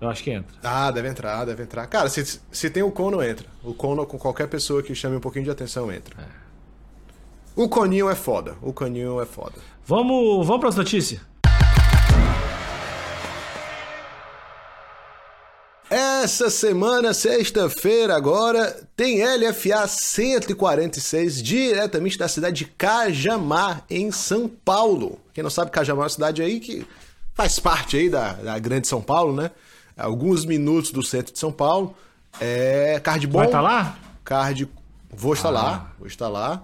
Eu 0.00 0.08
acho 0.08 0.22
que 0.22 0.30
entra. 0.30 0.56
Ah, 0.62 0.92
deve 0.92 1.08
entrar, 1.08 1.44
deve 1.44 1.62
entrar. 1.64 1.86
Cara, 1.88 2.08
se, 2.08 2.40
se 2.52 2.70
tem 2.70 2.84
o 2.84 2.90
Cono, 2.92 3.20
entra. 3.20 3.46
O 3.64 3.74
Cono, 3.74 4.06
com 4.06 4.16
qualquer 4.16 4.46
pessoa 4.46 4.80
que 4.80 4.94
chame 4.94 5.16
um 5.16 5.20
pouquinho 5.20 5.44
de 5.44 5.50
atenção, 5.50 5.90
entra. 5.90 6.22
É. 6.22 6.45
O 7.56 7.68
Coninho 7.68 8.10
é 8.10 8.14
foda. 8.14 8.54
O 8.60 8.72
Coninho 8.72 9.20
é 9.20 9.24
foda. 9.24 9.54
Vamos, 9.86 10.46
vamos 10.46 10.60
para 10.60 10.68
as 10.68 10.76
notícias? 10.76 11.20
Essa 15.88 16.50
semana, 16.50 17.14
sexta-feira, 17.14 18.14
agora, 18.14 18.86
tem 18.94 19.24
LFA 19.24 19.88
146 19.88 21.42
diretamente 21.42 22.18
da 22.18 22.28
cidade 22.28 22.56
de 22.56 22.64
Cajamar, 22.66 23.84
em 23.88 24.12
São 24.12 24.48
Paulo. 24.48 25.18
Quem 25.32 25.42
não 25.42 25.50
sabe, 25.50 25.70
Cajamar 25.70 26.02
é 26.02 26.04
uma 26.04 26.10
cidade 26.10 26.42
aí 26.42 26.60
que 26.60 26.86
faz 27.32 27.58
parte 27.58 27.96
aí 27.96 28.10
da, 28.10 28.34
da 28.34 28.58
grande 28.58 28.86
São 28.86 29.00
Paulo, 29.00 29.34
né? 29.34 29.50
alguns 29.96 30.44
minutos 30.44 30.90
do 30.90 31.02
centro 31.02 31.32
de 31.32 31.38
São 31.38 31.50
Paulo. 31.50 31.94
É 32.38 33.00
card 33.02 33.26
bom. 33.26 33.38
Vai 33.38 33.46
estar 33.46 33.58
tá 33.58 33.64
lá? 33.64 33.98
Card. 34.22 34.68
Vou 35.10 35.32
estar 35.32 35.48
ah. 35.48 35.52
lá. 35.52 35.92
Vou 35.98 36.06
estar 36.06 36.28
lá. 36.28 36.62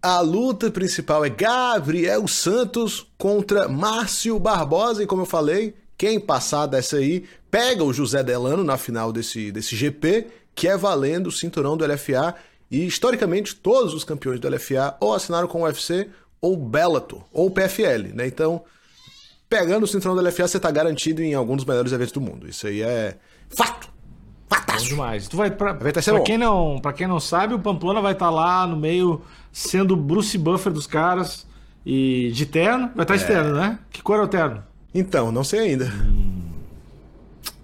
A 0.00 0.20
luta 0.20 0.70
principal 0.70 1.24
é 1.24 1.28
Gabriel 1.28 2.28
Santos 2.28 3.06
contra 3.18 3.68
Márcio 3.68 4.38
Barbosa. 4.38 5.02
E 5.02 5.06
como 5.06 5.22
eu 5.22 5.26
falei, 5.26 5.74
quem 5.96 6.20
passar 6.20 6.66
dessa 6.66 6.98
aí 6.98 7.24
pega 7.50 7.82
o 7.82 7.92
José 7.92 8.22
Delano 8.22 8.62
na 8.62 8.76
final 8.76 9.12
desse, 9.12 9.50
desse 9.50 9.74
GP, 9.74 10.26
que 10.54 10.68
é 10.68 10.76
valendo 10.76 11.26
o 11.26 11.32
cinturão 11.32 11.76
do 11.76 11.84
LFA. 11.84 12.34
E 12.70 12.86
historicamente, 12.86 13.56
todos 13.56 13.92
os 13.92 14.04
campeões 14.04 14.38
do 14.38 14.48
LFA 14.48 14.96
ou 15.00 15.14
assinaram 15.14 15.48
com 15.48 15.62
o 15.62 15.64
UFC 15.64 16.08
ou 16.40 16.56
Bellator 16.56 17.24
ou 17.32 17.50
PFL, 17.50 18.14
né? 18.14 18.26
Então, 18.26 18.62
pegando 19.48 19.82
o 19.82 19.88
cinturão 19.88 20.14
do 20.14 20.22
LFA, 20.22 20.46
você 20.46 20.58
está 20.58 20.70
garantido 20.70 21.22
em 21.22 21.34
algum 21.34 21.56
dos 21.56 21.64
melhores 21.64 21.90
eventos 21.90 22.12
do 22.12 22.20
mundo. 22.20 22.48
Isso 22.48 22.68
aí 22.68 22.82
é 22.82 23.16
fato. 23.48 23.88
Bom 24.78 24.84
demais. 24.84 25.28
Tu 25.28 25.36
vai 25.36 25.50
pra, 25.50 25.74
pra, 25.74 26.20
quem 26.24 26.38
não, 26.38 26.78
pra 26.80 26.92
quem 26.92 27.06
não 27.06 27.18
sabe, 27.18 27.54
o 27.54 27.58
Pamplona 27.58 28.00
vai 28.00 28.12
estar 28.12 28.26
tá 28.26 28.30
lá 28.30 28.66
no 28.66 28.76
meio, 28.76 29.20
sendo 29.52 29.96
Bruce 29.96 30.36
Buffer 30.36 30.72
dos 30.72 30.86
caras. 30.86 31.46
E 31.84 32.30
de 32.32 32.44
terno. 32.44 32.90
Vai 32.94 33.04
estar 33.04 33.06
tá 33.06 33.14
é. 33.14 33.16
externo, 33.16 33.54
né? 33.54 33.78
Que 33.90 34.02
cor 34.02 34.18
é 34.18 34.22
o 34.22 34.28
terno? 34.28 34.62
Então, 34.94 35.32
não 35.32 35.44
sei 35.44 35.60
ainda. 35.60 35.86
Hum. 35.86 36.42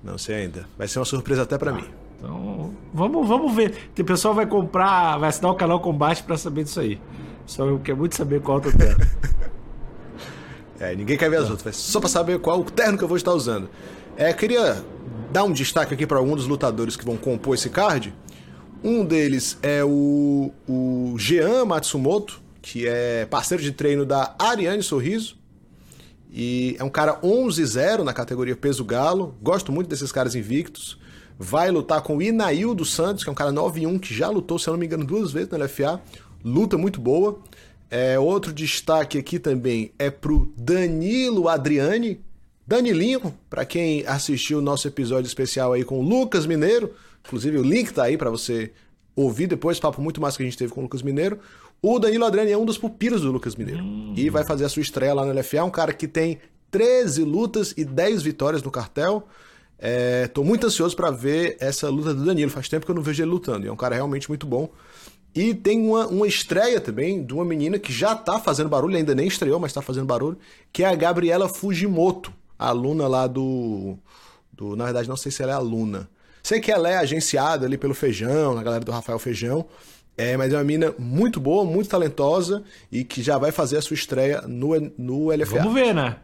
Não 0.03 0.19
sei 0.19 0.37
ainda. 0.37 0.67
Vai 0.76 0.87
ser 0.87 0.99
uma 0.99 1.05
surpresa 1.05 1.43
até 1.43 1.59
para 1.59 1.71
ah, 1.71 1.75
mim. 1.75 1.85
Então, 2.19 2.73
vamos, 2.93 3.26
vamos 3.26 3.55
ver. 3.55 3.91
O 3.99 4.05
pessoal 4.05 4.35
vai 4.35 4.47
comprar, 4.47 5.19
vai 5.19 5.29
assinar 5.29 5.50
o 5.50 5.55
canal 5.55 5.81
Combate 5.81 6.23
para 6.23 6.37
saber 6.37 6.64
disso 6.64 6.81
aí. 6.81 7.00
Só 7.47 7.67
eu 7.67 7.79
quero 7.79 7.99
muito 7.99 8.17
saber 8.17 8.41
qual 8.41 8.62
é 8.62 8.69
o 8.69 8.73
terno. 8.76 9.07
é, 10.81 10.95
ninguém 10.95 11.17
quer 11.17 11.31
ver 11.31 11.38
as 11.38 11.50
outras. 11.50 11.76
Só 11.76 12.00
para 12.00 12.09
saber 12.09 12.38
qual 12.38 12.61
o 12.61 12.64
terno 12.64 12.97
que 12.97 13.05
eu 13.05 13.09
vou 13.09 13.17
estar 13.17 13.33
usando. 13.33 13.69
É, 14.17 14.33
queria 14.33 14.83
dar 15.33 15.45
um 15.45 15.53
destaque 15.53 15.95
aqui 15.95 16.07
para 16.07 16.19
alguns 16.19 16.37
dos 16.37 16.47
lutadores 16.47 16.97
que 16.97 17.05
vão 17.05 17.17
compor 17.17 17.55
esse 17.55 17.69
card. 17.69 18.14
Um 18.85 19.03
deles 19.03 19.57
é 19.62 19.83
o, 19.83 20.53
o 20.69 21.14
Jean 21.17 21.64
Matsumoto, 21.64 22.43
que 22.61 22.87
é 22.87 23.25
parceiro 23.25 23.62
de 23.62 23.73
treino 23.73 24.05
da 24.05 24.37
Ariane 24.38 24.83
Sorriso. 24.83 25.38
E 26.31 26.76
é 26.79 26.85
um 26.85 26.91
cara 26.91 27.19
11-0 27.23 28.03
na 28.03 28.12
categoria 28.12 28.55
peso 28.55 28.85
galo. 28.85 29.35
Gosto 29.41 29.73
muito 29.73 29.88
desses 29.88 30.12
caras 30.12 30.35
invictos. 30.35 30.99
Vai 31.38 31.71
lutar 31.71 32.03
com 32.03 32.19
o 32.19 32.23
Inaildo 32.23 32.85
Santos, 32.85 33.25
que 33.25 33.31
é 33.31 33.33
um 33.33 33.35
cara 33.35 33.50
9-1 33.50 33.99
que 33.99 34.12
já 34.12 34.29
lutou, 34.29 34.59
se 34.59 34.69
eu 34.69 34.73
não 34.73 34.79
me 34.79 34.85
engano, 34.85 35.07
duas 35.07 35.33
vezes 35.33 35.49
no 35.49 35.57
LFA. 35.57 36.03
Luta 36.45 36.76
muito 36.76 37.00
boa. 37.00 37.41
É, 37.91 38.19
outro 38.19 38.53
destaque 38.53 39.17
aqui 39.17 39.38
também 39.38 39.93
é 39.99 40.11
pro 40.11 40.53
Danilo 40.59 41.49
Adriani, 41.49 42.21
Danilinho, 42.67 43.35
para 43.49 43.64
quem 43.64 44.07
assistiu 44.07 44.59
o 44.59 44.62
nosso 44.62 44.87
episódio 44.87 45.26
especial 45.26 45.73
aí 45.73 45.85
com 45.85 46.00
o 46.00 46.03
Lucas 46.03 46.45
Mineiro, 46.45 46.93
inclusive 47.25 47.59
o 47.59 47.62
link 47.62 47.93
tá 47.93 48.04
aí 48.04 48.16
para 48.16 48.31
você 48.31 48.73
ouvir 49.16 49.47
depois, 49.47 49.78
papo 49.78 50.02
muito 50.02 50.21
mais 50.21 50.37
que 50.37 50.43
a 50.43 50.47
gente 50.47 50.59
teve 50.59 50.73
com 50.73 50.81
o 50.81 50.83
Lucas 50.85 51.02
Mineiro. 51.02 51.38
O 51.81 51.99
Danilo 51.99 52.25
Adriani 52.25 52.52
é 52.52 52.59
um 52.59 52.64
dos 52.64 52.78
pupilos 52.78 53.23
do 53.23 53.31
Lucas 53.31 53.54
Mineiro 53.57 53.83
hum. 53.83 54.14
e 54.16 54.31
vai 54.31 54.45
fazer 54.45 54.64
a 54.64 54.69
sua 54.69 54.83
estreia 54.83 55.14
lá 55.14 55.25
no 55.25 55.38
LFA, 55.38 55.64
um 55.64 55.71
cara 55.71 55.93
que 55.93 56.09
tem 56.09 56.38
13 56.71 57.23
lutas 57.23 57.75
e 57.76 57.85
10 57.85 58.23
vitórias 58.23 58.62
no 58.62 58.71
cartel. 58.71 59.28
É, 59.78 60.26
tô 60.28 60.43
muito 60.43 60.66
ansioso 60.66 60.97
para 60.97 61.11
ver 61.11 61.57
essa 61.61 61.88
luta 61.88 62.14
do 62.14 62.25
Danilo. 62.25 62.50
Faz 62.50 62.69
tempo 62.69 62.87
que 62.87 62.90
eu 62.90 62.95
não 62.95 63.02
vejo 63.02 63.23
ele 63.23 63.31
lutando. 63.31 63.66
E 63.66 63.69
é 63.69 63.73
um 63.73 63.76
cara 63.76 63.95
realmente 63.95 64.28
muito 64.28 64.47
bom. 64.47 64.71
E 65.35 65.52
tem 65.52 65.87
uma, 65.87 66.07
uma 66.07 66.26
estreia 66.26 66.81
também 66.81 67.25
de 67.25 67.35
uma 67.35 67.45
menina 67.45 67.78
que 67.78 67.93
já 67.93 68.14
tá 68.14 68.38
fazendo 68.38 68.69
barulho, 68.69 68.97
ainda 68.97 69.14
nem 69.14 69.26
estreou, 69.26 69.59
mas 69.59 69.73
tá 69.73 69.83
fazendo 69.83 70.07
barulho, 70.07 70.38
que 70.73 70.85
é 70.85 70.87
a 70.87 70.95
Gabriela 70.95 71.49
Fujimoto 71.49 72.33
aluna 72.59 73.09
lá 73.09 73.26
do, 73.26 73.99
do. 74.52 74.76
Na 74.76 74.85
verdade, 74.85 75.09
não 75.09 75.16
sei 75.16 75.33
se 75.33 75.42
ela 75.42 75.53
é 75.53 75.55
aluna. 75.57 76.09
Sei 76.44 76.61
que 76.61 76.70
ela 76.70 76.90
é 76.90 76.98
agenciada 76.98 77.64
ali 77.64 77.78
pelo 77.78 77.94
Feijão, 77.94 78.54
na 78.54 78.62
galera 78.62 78.85
do 78.85 78.92
Rafael 78.92 79.18
Feijão. 79.18 79.64
É, 80.14 80.37
mas 80.37 80.52
é 80.52 80.57
uma 80.59 80.62
mina 80.62 80.94
muito 80.98 81.40
boa, 81.40 81.64
muito 81.64 81.88
talentosa 81.88 82.62
e 82.92 83.02
que 83.02 83.22
já 83.22 83.38
vai 83.38 83.50
fazer 83.50 83.78
a 83.78 83.83
sua 83.83 83.94
estreia 83.94 84.42
no, 84.42 84.78
no 84.96 85.28
LFA. 85.35 85.57
Vamos 85.57 85.72
ver, 85.72 85.94
né? 85.94 86.16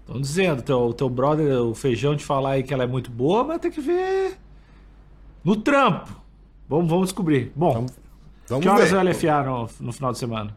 Estão 0.00 0.20
dizendo, 0.20 0.62
teu, 0.62 0.92
teu 0.92 1.08
brother, 1.08 1.62
o 1.62 1.74
Feijão, 1.74 2.14
de 2.14 2.22
falar 2.22 2.52
aí 2.52 2.62
que 2.62 2.74
ela 2.74 2.84
é 2.84 2.86
muito 2.86 3.10
boa, 3.10 3.42
mas 3.42 3.58
tem 3.58 3.70
que 3.70 3.80
ver 3.80 4.38
no 5.42 5.56
trampo. 5.56 6.14
Vamos, 6.68 6.90
vamos 6.90 7.06
descobrir. 7.06 7.50
Bom, 7.56 7.72
vamos, 7.72 7.92
vamos 8.46 8.62
que 8.62 8.68
horas 8.68 8.90
ver. 8.90 8.96
é 8.96 9.00
o 9.00 9.10
LFA 9.10 9.42
no, 9.44 9.86
no 9.86 9.92
final 9.94 10.12
de 10.12 10.18
semana? 10.18 10.54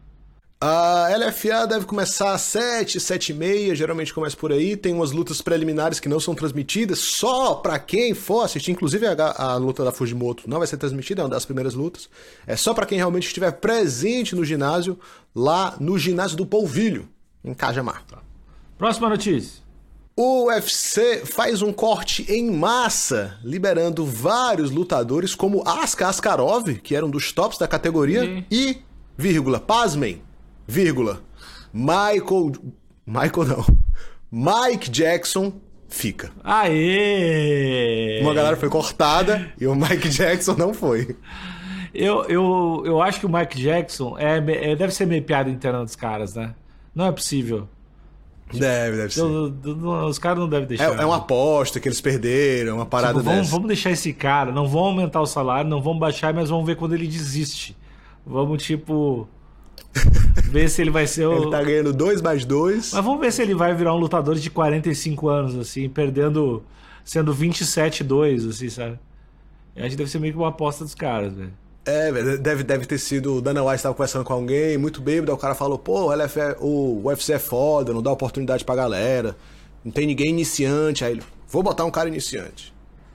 A 0.63 1.07
LFA 1.17 1.65
deve 1.65 1.87
começar 1.87 2.35
às 2.35 2.43
7, 2.43 2.99
7 2.99 3.31
e 3.31 3.33
meia, 3.33 3.73
geralmente 3.73 4.13
começa 4.13 4.37
por 4.37 4.51
aí. 4.51 4.77
Tem 4.77 4.93
umas 4.93 5.11
lutas 5.11 5.41
preliminares 5.41 5.99
que 5.99 6.07
não 6.07 6.19
são 6.19 6.35
transmitidas, 6.35 6.99
só 6.99 7.55
para 7.55 7.79
quem 7.79 8.13
for 8.13 8.43
assistir. 8.43 8.69
Inclusive 8.69 9.07
a, 9.07 9.33
a, 9.37 9.55
luta 9.55 9.83
da 9.83 9.91
Fujimoto 9.91 10.47
não 10.47 10.59
vai 10.59 10.67
ser 10.67 10.77
transmitida, 10.77 11.23
é 11.23 11.25
uma 11.25 11.31
das 11.31 11.45
primeiras 11.45 11.73
lutas. 11.73 12.07
É 12.45 12.55
só 12.55 12.75
para 12.75 12.85
quem 12.85 12.99
realmente 12.99 13.25
estiver 13.25 13.53
presente 13.53 14.35
no 14.35 14.45
ginásio, 14.45 14.99
lá 15.35 15.75
no 15.79 15.97
ginásio 15.97 16.37
do 16.37 16.45
Polvilho, 16.45 17.09
em 17.43 17.55
Cajamar. 17.55 18.05
Tá. 18.05 18.19
Próxima 18.77 19.09
notícia. 19.09 19.63
O 20.15 20.45
UFC 20.45 21.25
faz 21.25 21.63
um 21.63 21.73
corte 21.73 22.23
em 22.31 22.51
massa, 22.51 23.39
liberando 23.43 24.05
vários 24.05 24.69
lutadores 24.69 25.33
como 25.33 25.67
Aska 25.67 26.07
Askarov, 26.07 26.71
que 26.83 26.95
era 26.95 27.03
um 27.03 27.09
dos 27.09 27.31
tops 27.31 27.57
da 27.57 27.67
categoria, 27.67 28.45
e, 28.51 28.77
vírgula, 29.17 29.59
pasmem, 29.59 30.21
vírgula, 30.71 31.21
Michael. 31.73 32.53
Michael 33.05 33.45
não. 33.45 33.65
Mike 34.31 34.89
Jackson 34.89 35.53
fica. 35.89 36.31
Aê! 36.43 38.21
Uma 38.21 38.33
galera 38.33 38.55
foi 38.55 38.69
cortada 38.69 39.51
e 39.59 39.67
o 39.67 39.75
Mike 39.75 40.07
Jackson 40.07 40.55
não 40.55 40.73
foi. 40.73 41.17
Eu, 41.93 42.23
eu, 42.29 42.83
eu 42.85 43.01
acho 43.01 43.19
que 43.19 43.25
o 43.25 43.29
Mike 43.29 43.61
Jackson 43.61 44.17
é, 44.17 44.37
é 44.37 44.75
deve 44.77 44.93
ser 44.93 45.05
meio 45.05 45.21
piada 45.23 45.49
interna 45.49 45.83
dos 45.83 45.97
caras, 45.97 46.35
né? 46.35 46.55
Não 46.95 47.05
é 47.05 47.11
possível. 47.11 47.67
Deve, 48.53 48.97
deve 48.97 49.13
ser. 49.13 49.23
os 49.23 50.17
caras 50.17 50.39
não 50.39 50.47
devem 50.47 50.67
deixar. 50.67 50.97
É, 50.97 51.01
é, 51.01 51.05
uma 51.05 51.17
aposta 51.17 51.79
que 51.79 51.87
eles 51.87 51.99
perderam, 51.99 52.75
uma 52.77 52.85
parada 52.85 53.15
tipo, 53.15 53.25
vamos, 53.25 53.41
dessa. 53.41 53.51
Vamos 53.51 53.67
deixar 53.67 53.91
esse 53.91 54.13
cara, 54.13 54.51
não 54.51 54.67
vão 54.67 54.85
aumentar 54.85 55.21
o 55.21 55.25
salário, 55.25 55.69
não 55.69 55.81
vão 55.81 55.97
baixar, 55.97 56.33
mas 56.33 56.49
vamos 56.49 56.65
ver 56.65 56.77
quando 56.77 56.93
ele 56.93 57.07
desiste. 57.07 57.75
Vamos, 58.25 58.63
tipo, 58.63 59.27
ver 60.49 60.69
se 60.69 60.81
ele 60.81 60.91
vai 60.91 61.07
ser 61.07 61.25
o. 61.25 61.33
Ele 61.33 61.51
tá 61.51 61.63
ganhando 61.63 61.93
2 61.93 62.21
mais 62.21 62.45
2. 62.45 62.93
Mas 62.93 63.05
vamos 63.05 63.19
ver 63.19 63.31
se 63.31 63.41
ele 63.41 63.55
vai 63.55 63.73
virar 63.73 63.93
um 63.93 63.97
lutador 63.97 64.35
de 64.35 64.49
45 64.49 65.29
anos, 65.29 65.57
assim, 65.57 65.89
perdendo. 65.89 66.63
sendo 67.03 67.35
27-2, 67.35 68.49
assim, 68.49 68.69
sabe? 68.69 68.99
Eu 69.75 69.83
acho 69.83 69.91
que 69.91 69.97
deve 69.97 70.09
ser 70.09 70.19
meio 70.19 70.33
que 70.33 70.39
uma 70.39 70.49
aposta 70.49 70.83
dos 70.83 70.93
caras, 70.93 71.33
velho. 71.33 71.53
É, 71.85 72.11
deve, 72.37 72.63
deve 72.63 72.85
ter 72.85 72.97
sido. 72.97 73.37
O 73.37 73.41
Dana 73.41 73.63
White 73.63 73.77
estava 73.77 73.95
conversando 73.95 74.23
com 74.23 74.33
alguém, 74.33 74.77
muito 74.77 75.01
bêbado, 75.01 75.31
aí 75.31 75.35
o 75.35 75.39
cara 75.39 75.55
falou: 75.55 75.79
pô, 75.79 76.07
o, 76.07 76.13
LF 76.13 76.37
o 76.59 77.01
UFC 77.05 77.33
é 77.33 77.39
foda, 77.39 77.93
não 77.93 78.01
dá 78.01 78.11
oportunidade 78.11 78.63
pra 78.63 78.75
galera, 78.75 79.35
não 79.83 79.91
tem 79.91 80.05
ninguém 80.05 80.29
iniciante. 80.29 81.03
Aí 81.03 81.13
ele: 81.13 81.23
vou 81.47 81.63
botar 81.63 81.83
um 81.85 81.91
cara 81.91 82.07
iniciante, 82.07 82.71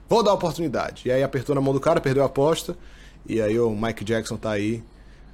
vou 0.08 0.22
dar 0.22 0.32
oportunidade. 0.32 1.02
E 1.06 1.12
aí 1.12 1.22
apertou 1.22 1.54
na 1.54 1.60
mão 1.60 1.72
do 1.72 1.78
cara, 1.78 2.00
perdeu 2.00 2.24
a 2.24 2.26
aposta, 2.26 2.76
e 3.24 3.40
aí 3.40 3.58
o 3.58 3.70
Mike 3.70 4.04
Jackson 4.04 4.36
tá 4.36 4.50
aí 4.50 4.82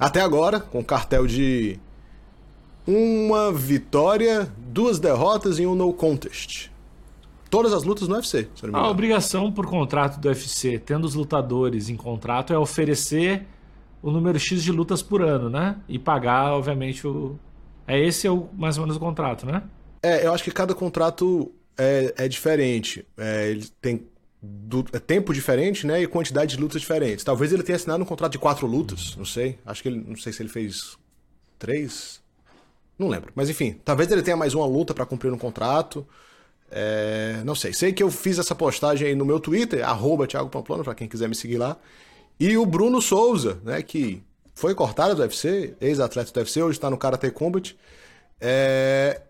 até 0.03 0.21
agora, 0.21 0.59
com 0.59 0.83
cartel 0.83 1.27
de 1.27 1.79
uma 2.85 3.53
vitória, 3.53 4.53
duas 4.59 4.99
derrotas 4.99 5.61
e 5.61 5.67
um 5.67 5.77
no 5.77 5.93
contest. 5.93 6.71
Todas 7.49 7.73
as 7.73 7.85
lutas 7.85 8.09
no 8.09 8.17
UFC. 8.17 8.49
A 8.73 8.89
obrigação 8.89 9.53
por 9.53 9.67
contrato 9.67 10.19
do 10.19 10.27
UFC, 10.27 10.79
tendo 10.79 11.05
os 11.05 11.15
lutadores 11.15 11.89
em 11.89 11.97
contrato, 11.97 12.53
é 12.53 12.59
oferecer 12.59 13.47
o 14.03 14.11
número 14.11 14.41
X 14.41 14.65
de 14.65 14.73
lutas 14.73 15.03
por 15.03 15.23
ano, 15.23 15.49
né? 15.49 15.77
E 15.89 15.99
pagar, 15.99 16.53
obviamente, 16.53 17.07
o. 17.07 17.39
É 17.87 18.01
esse 18.01 18.27
é 18.27 18.31
o, 18.31 18.49
mais 18.57 18.79
ou 18.79 18.83
menos 18.83 18.97
o 18.97 19.01
contrato, 19.01 19.47
né? 19.47 19.63
É, 20.03 20.27
eu 20.27 20.35
acho 20.35 20.43
que 20.43 20.51
cada 20.51 20.75
contrato 20.75 21.53
é, 21.79 22.13
é 22.17 22.29
diferente. 22.29 23.07
É, 23.17 23.51
ele 23.51 23.69
tem 23.81 24.07
do, 24.43 24.85
é 24.93 24.99
tempo 24.99 25.33
diferente, 25.33 25.87
né? 25.87 26.03
E 26.03 26.07
quantidade 26.07 26.57
de 26.57 26.61
lutas 26.61 26.81
diferentes. 26.81 27.25
Talvez 27.25 27.53
ele 27.53 27.63
tenha 27.63 27.77
assinado 27.77 28.03
um 28.03 28.07
contrato 28.07 28.33
de 28.33 28.39
quatro 28.39 28.67
lutas, 28.67 29.15
não 29.17 29.25
sei. 29.25 29.59
Acho 29.65 29.83
que 29.83 29.89
ele. 29.89 30.05
Não 30.05 30.17
sei 30.17 30.33
se 30.33 30.43
ele 30.43 30.49
fez 30.49 30.99
três. 31.59 32.21
Não 32.99 33.09
lembro. 33.09 33.33
Mas 33.37 33.49
enfim, 33.49 33.81
talvez 33.85 34.11
ele 34.11 34.23
tenha 34.23 34.37
mais 34.37 34.53
uma 34.53 34.67
luta 34.67 34.93
para 34.93 35.07
cumprir 35.07 35.33
um 35.33 35.39
contrato. 35.39 36.05
É, 36.71 37.41
não 37.45 37.55
sei. 37.55 37.73
Sei 37.73 37.93
que 37.93 38.03
eu 38.03 38.11
fiz 38.11 38.39
essa 38.39 38.55
postagem 38.55 39.09
aí 39.09 39.15
no 39.15 39.25
meu 39.25 39.39
Twitter, 39.39 39.87
arroba 39.89 40.27
Thiago 40.27 40.49
Pamplona, 40.49 40.83
pra 40.83 40.95
quem 40.95 41.07
quiser 41.07 41.29
me 41.29 41.35
seguir 41.35 41.59
lá. 41.59 41.77
E 42.41 42.57
o 42.57 42.67
Bruno 42.67 43.01
Souza, 43.01 43.61
né? 43.63 43.81
Que 43.81 44.23
foi 44.55 44.75
cortado 44.75 45.15
do 45.15 45.23
UFC, 45.23 45.77
ex-atleta 45.81 46.33
do 46.33 46.41
UFC, 46.41 46.63
hoje 46.63 46.79
está 46.79 46.91
no 46.91 46.99
Karate 46.99 47.31
Combat. 47.31 47.77
É. 48.41 49.21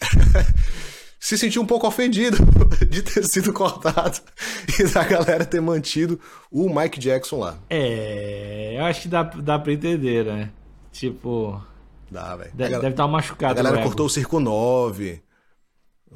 se 1.20 1.36
sentiu 1.36 1.60
um 1.60 1.66
pouco 1.66 1.86
ofendido 1.86 2.38
de 2.88 3.02
ter 3.02 3.24
sido 3.26 3.52
cortado 3.52 4.18
e 4.80 4.84
da 4.84 5.04
galera 5.04 5.44
ter 5.44 5.60
mantido 5.60 6.18
o 6.50 6.74
Mike 6.74 6.98
Jackson 6.98 7.38
lá. 7.38 7.58
É, 7.68 8.76
eu 8.78 8.84
acho 8.86 9.02
que 9.02 9.08
dá, 9.08 9.22
dá 9.22 9.58
pra 9.58 9.72
entender, 9.74 10.24
né? 10.24 10.50
Tipo. 10.90 11.62
Dá, 12.10 12.34
velho. 12.34 12.50
Deve, 12.54 12.78
deve 12.78 12.94
dar 12.96 13.04
uma 13.04 13.18
machucada. 13.18 13.60
A 13.60 13.62
galera 13.62 13.82
cortou 13.82 14.06
o 14.06 14.10
Circo 14.10 14.40
9, 14.40 15.22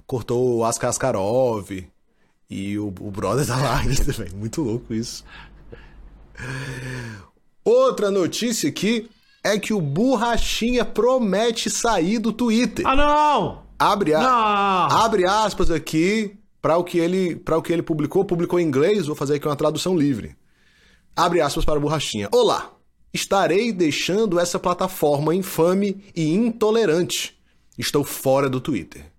cortou 0.06 0.56
o 0.56 0.64
Aska 0.64 0.88
Askarov. 0.88 1.70
E 2.48 2.78
o, 2.78 2.86
o 2.86 3.10
brother 3.10 3.46
tá 3.46 3.56
lá 3.56 3.78
ainda, 3.84 4.04
velho. 4.04 4.36
Muito 4.36 4.62
louco 4.62 4.94
isso. 4.94 5.24
Outra 7.62 8.10
notícia 8.10 8.68
aqui 8.68 9.08
é 9.42 9.58
que 9.58 9.72
o 9.74 9.80
Borrachinha 9.80 10.84
promete 10.84 11.70
sair 11.70 12.18
do 12.18 12.32
Twitter. 12.32 12.86
Ah, 12.86 12.96
não! 12.96 13.63
Abre, 13.78 14.14
a... 14.14 14.86
Abre 15.04 15.24
aspas 15.26 15.70
aqui 15.70 16.36
para 16.62 16.78
o 16.78 16.84
que 16.84 16.98
ele 16.98 17.36
para 17.36 17.58
o 17.58 17.62
que 17.62 17.72
ele 17.72 17.82
publicou, 17.82 18.24
publicou 18.24 18.58
em 18.58 18.66
inglês, 18.66 19.06
vou 19.06 19.16
fazer 19.16 19.34
aqui 19.34 19.46
uma 19.46 19.56
tradução 19.56 19.96
livre. 19.96 20.36
Abre 21.14 21.40
aspas 21.40 21.64
para 21.64 21.78
o 21.78 21.82
Borrachinha. 21.82 22.28
Olá, 22.32 22.72
estarei 23.12 23.72
deixando 23.72 24.38
essa 24.38 24.58
plataforma 24.58 25.34
infame 25.34 26.02
e 26.14 26.32
intolerante. 26.32 27.38
Estou 27.76 28.04
fora 28.04 28.48
do 28.48 28.60
Twitter. 28.60 29.12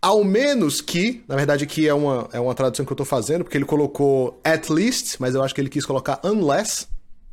Ao 0.00 0.24
menos 0.24 0.80
que, 0.80 1.22
na 1.28 1.36
verdade 1.36 1.64
aqui 1.64 1.86
é 1.86 1.94
uma, 1.94 2.28
é 2.32 2.40
uma 2.40 2.54
tradução 2.54 2.84
que 2.84 2.92
eu 2.92 2.94
estou 2.94 3.06
fazendo, 3.06 3.44
porque 3.44 3.56
ele 3.56 3.64
colocou 3.64 4.40
at 4.42 4.68
least, 4.68 5.16
mas 5.20 5.34
eu 5.34 5.42
acho 5.42 5.54
que 5.54 5.60
ele 5.60 5.68
quis 5.68 5.84
colocar 5.84 6.20
unless. 6.24 6.86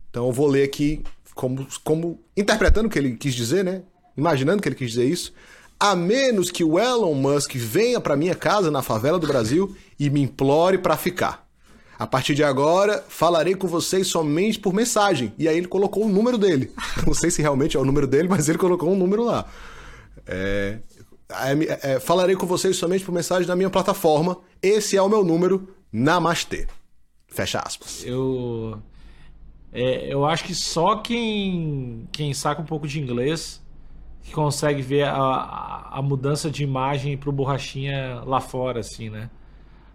Então 0.10 0.26
eu 0.26 0.32
vou 0.32 0.48
ler 0.48 0.64
aqui 0.64 1.04
como, 1.34 1.68
como 1.84 2.20
interpretando 2.36 2.88
o 2.88 2.90
que 2.90 3.00
ele 3.00 3.16
quis 3.16 3.34
dizer, 3.34 3.64
né? 3.64 3.84
Imaginando 4.18 4.62
que 4.62 4.68
ele 4.68 4.76
quis 4.76 4.90
dizer 4.90 5.06
isso. 5.06 5.34
A 5.80 5.96
menos 5.96 6.52
que 6.52 6.64
o 6.64 6.78
Elon 6.78 7.14
Musk 7.14 7.56
venha 7.56 8.02
para 8.02 8.18
minha 8.18 8.36
casa 8.36 8.70
na 8.70 8.82
favela 8.82 9.18
do 9.18 9.28
Brasil 9.28 9.74
e 9.98 10.10
me 10.10 10.22
implore 10.22 10.78
para 10.78 10.98
ficar. 10.98 11.48
A 11.98 12.06
partir 12.06 12.36
de 12.36 12.44
agora, 12.44 13.04
falarei 13.08 13.56
com 13.56 13.68
vocês 13.68 14.08
somente 14.08 14.60
por 14.60 14.74
mensagem. 14.74 15.34
E 15.38 15.48
aí 15.48 15.58
ele 15.58 15.68
colocou 15.68 16.06
o 16.06 16.10
número 16.10 16.38
dele. 16.38 16.72
Não 17.08 17.14
sei 17.14 17.32
se 17.32 17.42
realmente 17.42 17.78
é 17.78 17.80
o 17.80 17.86
número 17.86 18.08
dele, 18.08 18.28
mas 18.28 18.50
ele 18.50 18.58
colocou 18.58 18.92
um 18.92 18.96
número 18.98 19.24
lá. 19.24 19.46
É, 20.28 20.80
é, 21.30 21.94
é, 21.94 22.00
falarei 22.00 22.36
com 22.36 22.46
vocês 22.46 22.76
somente 22.76 23.06
por 23.06 23.14
mensagem 23.14 23.48
na 23.48 23.56
minha 23.56 23.70
plataforma. 23.70 24.38
Esse 24.62 24.98
é 24.98 25.02
o 25.02 25.10
meu 25.10 25.24
número. 25.24 25.76
Namastê. 25.92 26.68
Fecha 27.28 27.60
aspas. 27.60 28.04
Eu. 28.06 28.82
É, 29.72 30.12
eu 30.12 30.26
acho 30.26 30.44
que 30.44 30.56
só 30.56 30.98
quem, 30.98 32.08
quem 32.12 32.34
saca 32.34 32.62
um 32.62 32.66
pouco 32.66 32.88
de 32.88 33.00
inglês 33.00 33.62
que 34.30 34.36
consegue 34.36 34.82
ver 34.82 35.04
a, 35.04 35.90
a, 35.92 36.02
mudança 36.02 36.50
de 36.50 36.64
imagem 36.64 37.18
pro 37.18 37.32
Borrachinha 37.32 38.22
lá 38.26 38.40
fora, 38.40 38.80
assim, 38.80 39.10
né? 39.10 39.30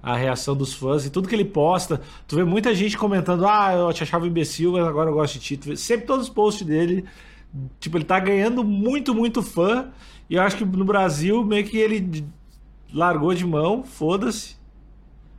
A 0.02 0.16
reação 0.16 0.54
dos 0.54 0.74
fãs 0.74 1.06
e 1.06 1.10
tudo 1.10 1.28
que 1.28 1.34
ele 1.34 1.44
posta. 1.44 2.02
Tu 2.26 2.36
vê 2.36 2.44
muita 2.44 2.74
gente 2.74 2.98
comentando: 2.98 3.46
ah, 3.46 3.72
eu 3.72 3.92
te 3.92 4.02
achava 4.02 4.26
imbecil, 4.26 4.72
mas 4.72 4.86
agora 4.86 5.08
eu 5.08 5.14
gosto 5.14 5.34
de 5.34 5.40
ti. 5.40 5.56
Tu 5.56 5.68
vê, 5.68 5.76
sempre 5.76 6.06
todos 6.06 6.26
os 6.26 6.32
posts 6.32 6.66
dele. 6.66 7.04
Tipo, 7.80 7.96
ele 7.96 8.04
tá 8.04 8.18
ganhando 8.18 8.62
muito, 8.62 9.14
muito 9.14 9.42
fã. 9.42 9.88
E 10.28 10.34
eu 10.34 10.42
acho 10.42 10.56
que 10.56 10.64
no 10.64 10.84
Brasil, 10.84 11.44
meio 11.44 11.64
que 11.64 11.78
ele 11.78 12.26
largou 12.92 13.32
de 13.34 13.46
mão, 13.46 13.82
foda-se. 13.84 14.56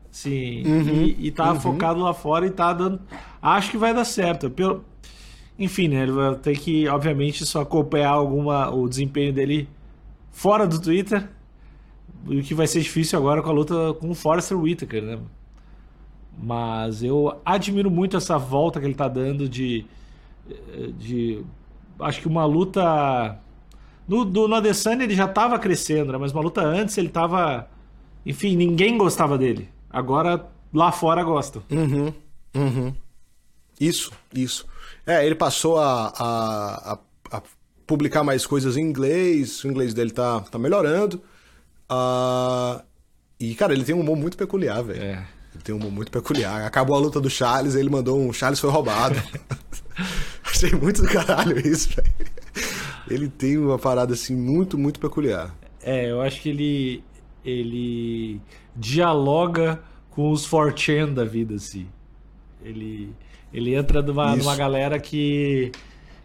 Sim, 0.09 0.63
uhum, 0.65 1.03
e, 1.03 1.27
e 1.27 1.31
tá 1.31 1.51
uhum. 1.51 1.59
focado 1.59 1.99
lá 1.99 2.13
fora 2.13 2.47
e 2.47 2.49
tá 2.49 2.71
dando. 2.71 3.01
Acho 3.41 3.69
que 3.69 3.77
vai 3.77 3.93
dar 3.93 4.05
certo. 4.05 4.49
Pelo... 4.49 4.83
Enfim, 5.57 5.87
né? 5.87 6.03
Ele 6.03 6.11
vai 6.11 6.35
ter 6.35 6.57
que, 6.57 6.87
obviamente, 6.87 7.45
só 7.45 7.61
acompanhar 7.61 8.09
alguma, 8.09 8.69
o 8.69 8.87
desempenho 8.89 9.31
dele 9.33 9.69
fora 10.31 10.67
do 10.67 10.79
Twitter. 10.81 11.29
O 12.25 12.41
que 12.41 12.53
vai 12.53 12.67
ser 12.67 12.81
difícil 12.81 13.17
agora 13.17 13.41
com 13.41 13.49
a 13.49 13.53
luta 13.53 13.93
com 13.93 14.09
o 14.09 14.15
Forrester 14.15 14.59
Whitaker, 14.59 15.01
né? 15.01 15.19
Mas 16.37 17.03
eu 17.03 17.39
admiro 17.45 17.89
muito 17.89 18.17
essa 18.17 18.37
volta 18.37 18.79
que 18.79 18.85
ele 18.85 18.95
tá 18.95 19.07
dando 19.07 19.47
de. 19.47 19.85
de 20.97 21.43
acho 21.99 22.19
que 22.19 22.27
uma 22.27 22.45
luta 22.45 23.39
no, 24.07 24.23
do, 24.23 24.47
no 24.47 24.55
ele 24.57 25.15
já 25.15 25.25
estava 25.25 25.57
crescendo, 25.57 26.11
né? 26.11 26.17
mas 26.17 26.31
uma 26.31 26.41
luta 26.41 26.61
antes 26.61 26.97
ele 26.97 27.07
estava. 27.07 27.67
Enfim, 28.25 28.55
ninguém 28.55 28.97
gostava 28.97 29.37
dele. 29.37 29.69
Agora 29.89 30.47
lá 30.73 30.91
fora 30.91 31.23
gostam. 31.23 31.63
Uhum, 31.71 32.13
uhum. 32.55 32.93
Isso, 33.79 34.11
isso. 34.33 34.65
É, 35.05 35.25
ele 35.25 35.35
passou 35.35 35.77
a, 35.77 36.07
a, 36.17 36.93
a, 36.93 37.37
a, 37.37 37.41
publicar 37.85 38.23
mais 38.23 38.45
coisas 38.45 38.77
em 38.77 38.81
inglês, 38.81 39.63
o 39.63 39.67
inglês 39.67 39.93
dele 39.93 40.11
tá, 40.11 40.41
tá 40.41 40.57
melhorando. 40.57 41.21
Uh, 41.91 42.81
e, 43.39 43.53
cara, 43.55 43.73
ele 43.73 43.83
tem 43.83 43.93
um 43.93 43.99
humor 43.99 44.17
muito 44.17 44.37
peculiar, 44.37 44.83
velho. 44.83 45.01
É. 45.01 45.27
Ele 45.53 45.63
tem 45.63 45.75
um 45.75 45.77
humor 45.77 45.91
muito 45.91 46.11
peculiar. 46.11 46.65
Acabou 46.65 46.95
a 46.95 46.99
luta 46.99 47.21
do 47.21 47.29
Charles, 47.29 47.75
ele 47.75 47.89
mandou 47.89 48.19
um 48.19 48.33
Charles 48.33 48.59
foi 48.59 48.69
roubado. 48.69 49.15
Achei 50.43 50.71
muito 50.71 51.01
do 51.01 51.07
caralho 51.07 51.57
isso, 51.59 51.89
velho. 51.89 52.31
Ele 53.09 53.27
tem 53.27 53.57
uma 53.57 53.77
parada 53.77 54.13
assim 54.13 54.35
muito, 54.35 54.77
muito 54.77 54.99
peculiar. 54.99 55.55
É, 55.81 56.09
eu 56.09 56.21
acho 56.21 56.41
que 56.41 56.49
ele 56.49 57.03
ele 57.45 58.41
dialoga 58.75 59.79
com 60.09 60.31
os 60.31 60.47
4chan 60.47 61.13
da 61.13 61.23
vida, 61.23 61.55
assim. 61.55 61.87
Ele, 62.63 63.13
ele 63.55 63.73
entra 63.73 64.01
numa, 64.01 64.35
numa 64.35 64.55
galera 64.55 64.99
que, 64.99 65.71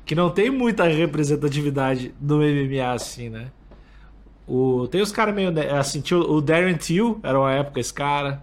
que 0.04 0.14
não 0.14 0.30
tem 0.30 0.50
muita 0.50 0.84
representatividade 0.84 2.14
no 2.20 2.38
MMA, 2.38 2.92
assim, 2.92 3.28
né? 3.28 3.52
O, 4.46 4.88
tem 4.88 5.00
os 5.00 5.12
caras 5.12 5.32
meio. 5.34 5.52
Assim, 5.78 6.00
tinha 6.00 6.18
o 6.18 6.40
Darren 6.40 6.74
Till, 6.74 7.20
era 7.22 7.38
uma 7.38 7.52
época 7.52 7.78
esse 7.78 7.94
cara. 7.94 8.42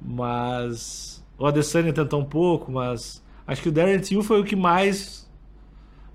Mas. 0.00 1.24
O 1.38 1.46
Adesanya 1.46 1.92
tentou 1.92 2.20
um 2.20 2.24
pouco, 2.24 2.70
mas. 2.70 3.22
Acho 3.46 3.62
que 3.62 3.68
o 3.70 3.72
Darren 3.72 3.98
Till 4.00 4.22
foi 4.22 4.40
o 4.40 4.44
que 4.44 4.54
mais 4.54 5.26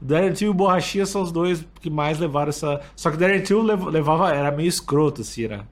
o 0.01 0.05
Darren 0.05 0.33
Till 0.33 0.47
e 0.47 0.49
o 0.49 0.53
Borrachinha 0.53 1.05
são 1.05 1.21
os 1.21 1.31
dois 1.31 1.63
que 1.79 1.89
mais 1.89 2.17
levaram 2.17 2.49
essa. 2.49 2.81
Só 2.95 3.09
que 3.11 3.17
o 3.17 3.19
Darren 3.19 3.41
Till 3.41 3.61
levava. 3.61 4.33
Era 4.33 4.51
meio 4.51 4.67
escroto, 4.67 5.21
assim, 5.21 5.45
era. 5.45 5.67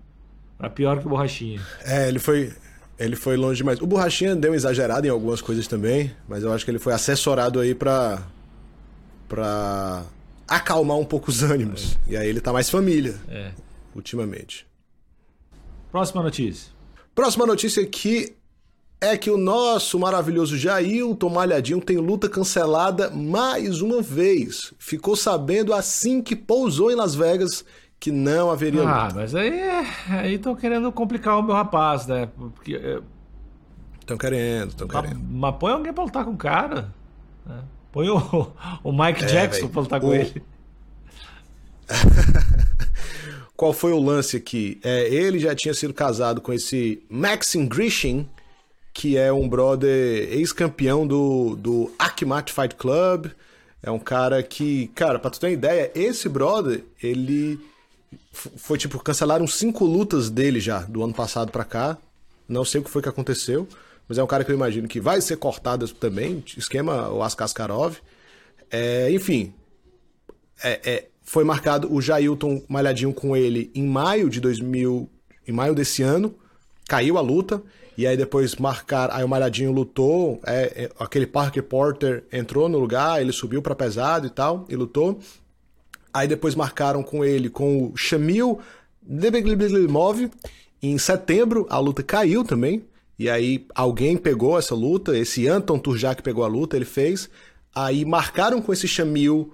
Era 0.60 0.70
pior 0.70 1.00
que 1.00 1.08
o 1.08 1.10
Borrachinha. 1.10 1.60
É, 1.84 2.08
ele 2.08 2.20
foi. 2.20 2.54
Ele 3.00 3.16
foi 3.16 3.38
longe 3.38 3.60
demais. 3.60 3.80
O 3.80 3.88
Borrachinha 3.88 4.36
deu 4.36 4.54
exagerado 4.54 5.08
em 5.08 5.10
algumas 5.10 5.42
coisas 5.42 5.68
também, 5.68 6.12
mas 6.28 6.44
eu 6.44 6.52
acho 6.52 6.66
que 6.66 6.72
ele 6.72 6.80
foi 6.80 6.92
assessorado 6.92 7.60
aí 7.60 7.74
pra. 7.74 8.22
pra 9.28 10.04
acalmar 10.46 10.98
um 10.98 11.06
pouco 11.06 11.30
os 11.30 11.42
ânimos. 11.42 11.98
É. 12.08 12.12
E 12.12 12.18
aí 12.18 12.28
ele 12.28 12.42
tá 12.42 12.52
mais 12.52 12.70
família. 12.70 13.16
É. 13.30 13.52
Ultimamente. 13.96 14.68
Próxima 15.92 16.22
notícia. 16.22 16.72
Próxima 17.16 17.46
notícia 17.46 17.82
aqui 17.82 18.36
é 19.02 19.18
que 19.18 19.32
o 19.32 19.38
nosso 19.38 19.98
maravilhoso 19.98 20.58
Jailton 20.58 21.30
Malhadinho 21.30 21.80
tem 21.80 21.98
luta 21.98 22.28
cancelada 22.28 23.10
mais 23.10 23.82
uma 23.82 24.02
vez. 24.02 24.74
Ficou 24.78 25.16
sabendo 25.16 25.74
assim 25.74 26.22
que 26.22 26.36
pousou 26.36 26.92
em 26.92 26.96
Las 26.96 27.16
Vegas 27.16 27.64
que 28.00 28.12
não 28.12 28.50
haveria 28.50 28.82
ah, 28.82 29.04
luta. 29.04 29.08
Ah, 29.08 29.12
mas 29.14 29.36
aí 29.36 29.62
aí 30.10 30.36
estão 30.36 30.56
querendo 30.56 30.92
complicar 30.92 31.38
o 31.38 31.44
meu 31.44 31.54
rapaz, 31.54 32.08
né? 32.08 32.30
Porque 32.56 32.80
estão 34.00 34.16
é, 34.16 34.20
querendo, 34.20 34.70
estão 34.70 34.88
querendo. 34.88 35.20
Mas 35.20 35.56
põe 35.60 35.74
alguém 35.74 35.92
para 35.92 36.04
lutar 36.04 36.24
com 36.24 36.32
o 36.32 36.38
cara. 36.38 36.94
Né? 37.46 37.62
Põe 37.92 38.10
o, 38.10 38.52
o 38.84 38.92
Mike 38.92 39.24
é, 39.24 39.28
Jackson 39.28 39.68
para 39.68 39.82
lutar 39.82 40.00
o... 40.00 40.02
com 40.04 40.14
ele. 40.14 40.42
Qual 43.56 43.74
foi 43.74 43.92
o 43.92 44.00
lance 44.00 44.38
aqui? 44.38 44.80
É, 44.82 45.14
ele 45.14 45.38
já 45.38 45.54
tinha 45.54 45.74
sido 45.74 45.94
casado 45.94 46.40
com 46.40 46.54
esse 46.54 47.04
Maxim 47.10 47.68
Grishin, 47.68 48.30
que 48.94 49.18
é 49.18 49.34
um 49.34 49.50
brother 49.50 50.32
ex-campeão 50.32 51.06
do, 51.06 51.58
do 51.58 51.92
Akimat 52.00 52.50
Fight 52.54 52.76
Club. 52.76 53.28
É 53.84 53.92
um 53.92 54.00
cara 54.00 54.42
que, 54.42 54.88
cara, 54.96 55.20
pra 55.20 55.30
tu 55.30 55.42
ter 55.42 55.48
uma 55.48 55.54
ideia, 55.54 55.92
esse 55.94 56.30
brother, 56.30 56.86
ele 57.04 57.60
foi 58.32 58.78
tipo, 58.78 59.00
cancelaram 59.00 59.48
cinco 59.48 59.86
lutas 59.86 60.30
dele 60.30 60.60
já, 60.60 60.80
do 60.80 61.04
ano 61.04 61.14
passado 61.14 61.52
pra 61.52 61.64
cá. 61.64 61.98
Não 62.48 62.66
sei 62.66 62.82
o 62.82 62.84
que 62.84 62.90
foi 62.90 63.02
que 63.02 63.10
aconteceu, 63.10 63.68
mas 64.08 64.18
é 64.18 64.24
um 64.24 64.28
cara 64.28 64.44
que 64.44 64.52
eu 64.52 64.56
imagino 64.56 64.88
que 64.88 65.00
vai 65.00 65.22
ser 65.22 65.38
cortado 65.38 65.88
também, 65.88 66.44
esquema 66.58 67.10
o 67.10 67.22
Askaskarov. 67.22 67.98
É, 68.72 69.12
enfim, 69.12 69.54
é, 70.64 70.80
é, 70.84 71.08
foi 71.24 71.44
marcado 71.44 71.94
o 71.94 72.02
Jailton 72.02 72.64
malhadinho 72.68 73.14
com 73.14 73.36
ele 73.36 73.72
em 73.76 73.88
maio 73.88 74.30
de 74.30 74.40
2000, 74.40 75.10
em 75.48 75.52
maio 75.52 75.76
desse 75.76 76.02
ano, 76.02 76.34
caiu 76.88 77.18
a 77.18 77.22
luta. 77.22 77.62
E 78.00 78.08
aí 78.08 78.16
depois 78.16 78.56
marcar, 78.56 79.12
aí 79.12 79.26
o 79.26 79.28
Malhadinho 79.28 79.74
lutou, 79.74 80.40
é, 80.46 80.86
é, 80.86 80.90
aquele 80.98 81.28
Parker 81.28 81.62
Porter 81.62 82.24
entrou 82.32 82.70
no 82.70 82.80
lugar, 82.80 83.22
ele 83.22 83.34
subiu 83.34 83.62
para 83.62 83.76
pesado 83.76 84.26
e 84.26 84.30
tal, 84.30 84.66
e 84.70 84.76
lutou. 84.78 85.20
Aí 86.14 86.28
depois 86.28 86.56
marcaram 86.56 87.04
com 87.04 87.24
ele 87.24 87.50
com 87.50 87.88
o 87.88 87.98
Shamil 87.98 88.60
Debeglimov. 89.02 90.30
Em 90.82 90.98
setembro 90.98 91.68
a 91.70 91.80
luta 91.80 92.04
caiu 92.04 92.44
também. 92.44 92.86
E 93.18 93.30
aí 93.30 93.68
alguém 93.76 94.16
pegou 94.16 94.58
essa 94.58 94.74
luta, 94.74 95.18
esse 95.18 95.48
Anton 95.48 95.78
Turjak 95.78 96.24
pegou 96.24 96.44
a 96.44 96.48
luta, 96.48 96.76
ele 96.76 96.86
fez. 96.86 97.30
Aí 97.76 98.06
marcaram 98.06 98.62
com 98.62 98.72
esse 98.72 98.88
Shamil 98.88 99.54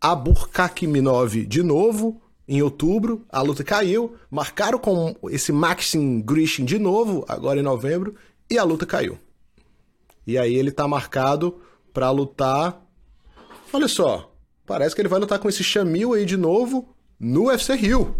Aburkakiminov 0.00 1.46
de 1.46 1.62
novo 1.62 2.20
em 2.46 2.60
outubro, 2.60 3.24
a 3.30 3.40
luta 3.40 3.64
caiu, 3.64 4.16
marcaram 4.30 4.78
com 4.78 5.16
esse 5.30 5.50
Maxim 5.50 6.20
Grishin 6.20 6.64
de 6.64 6.78
novo, 6.78 7.24
agora 7.26 7.58
em 7.58 7.62
novembro, 7.62 8.14
e 8.50 8.58
a 8.58 8.64
luta 8.64 8.84
caiu. 8.84 9.18
E 10.26 10.36
aí 10.36 10.54
ele 10.54 10.70
tá 10.70 10.86
marcado 10.86 11.60
para 11.92 12.10
lutar. 12.10 12.82
Olha 13.72 13.88
só, 13.88 14.33
parece 14.66 14.94
que 14.94 15.00
ele 15.00 15.08
vai 15.08 15.18
lutar 15.20 15.38
com 15.38 15.48
esse 15.48 15.62
Chamil 15.64 16.12
aí 16.14 16.24
de 16.24 16.36
novo 16.36 16.88
no 17.18 17.46
UFC 17.46 17.74
Rio. 17.74 18.16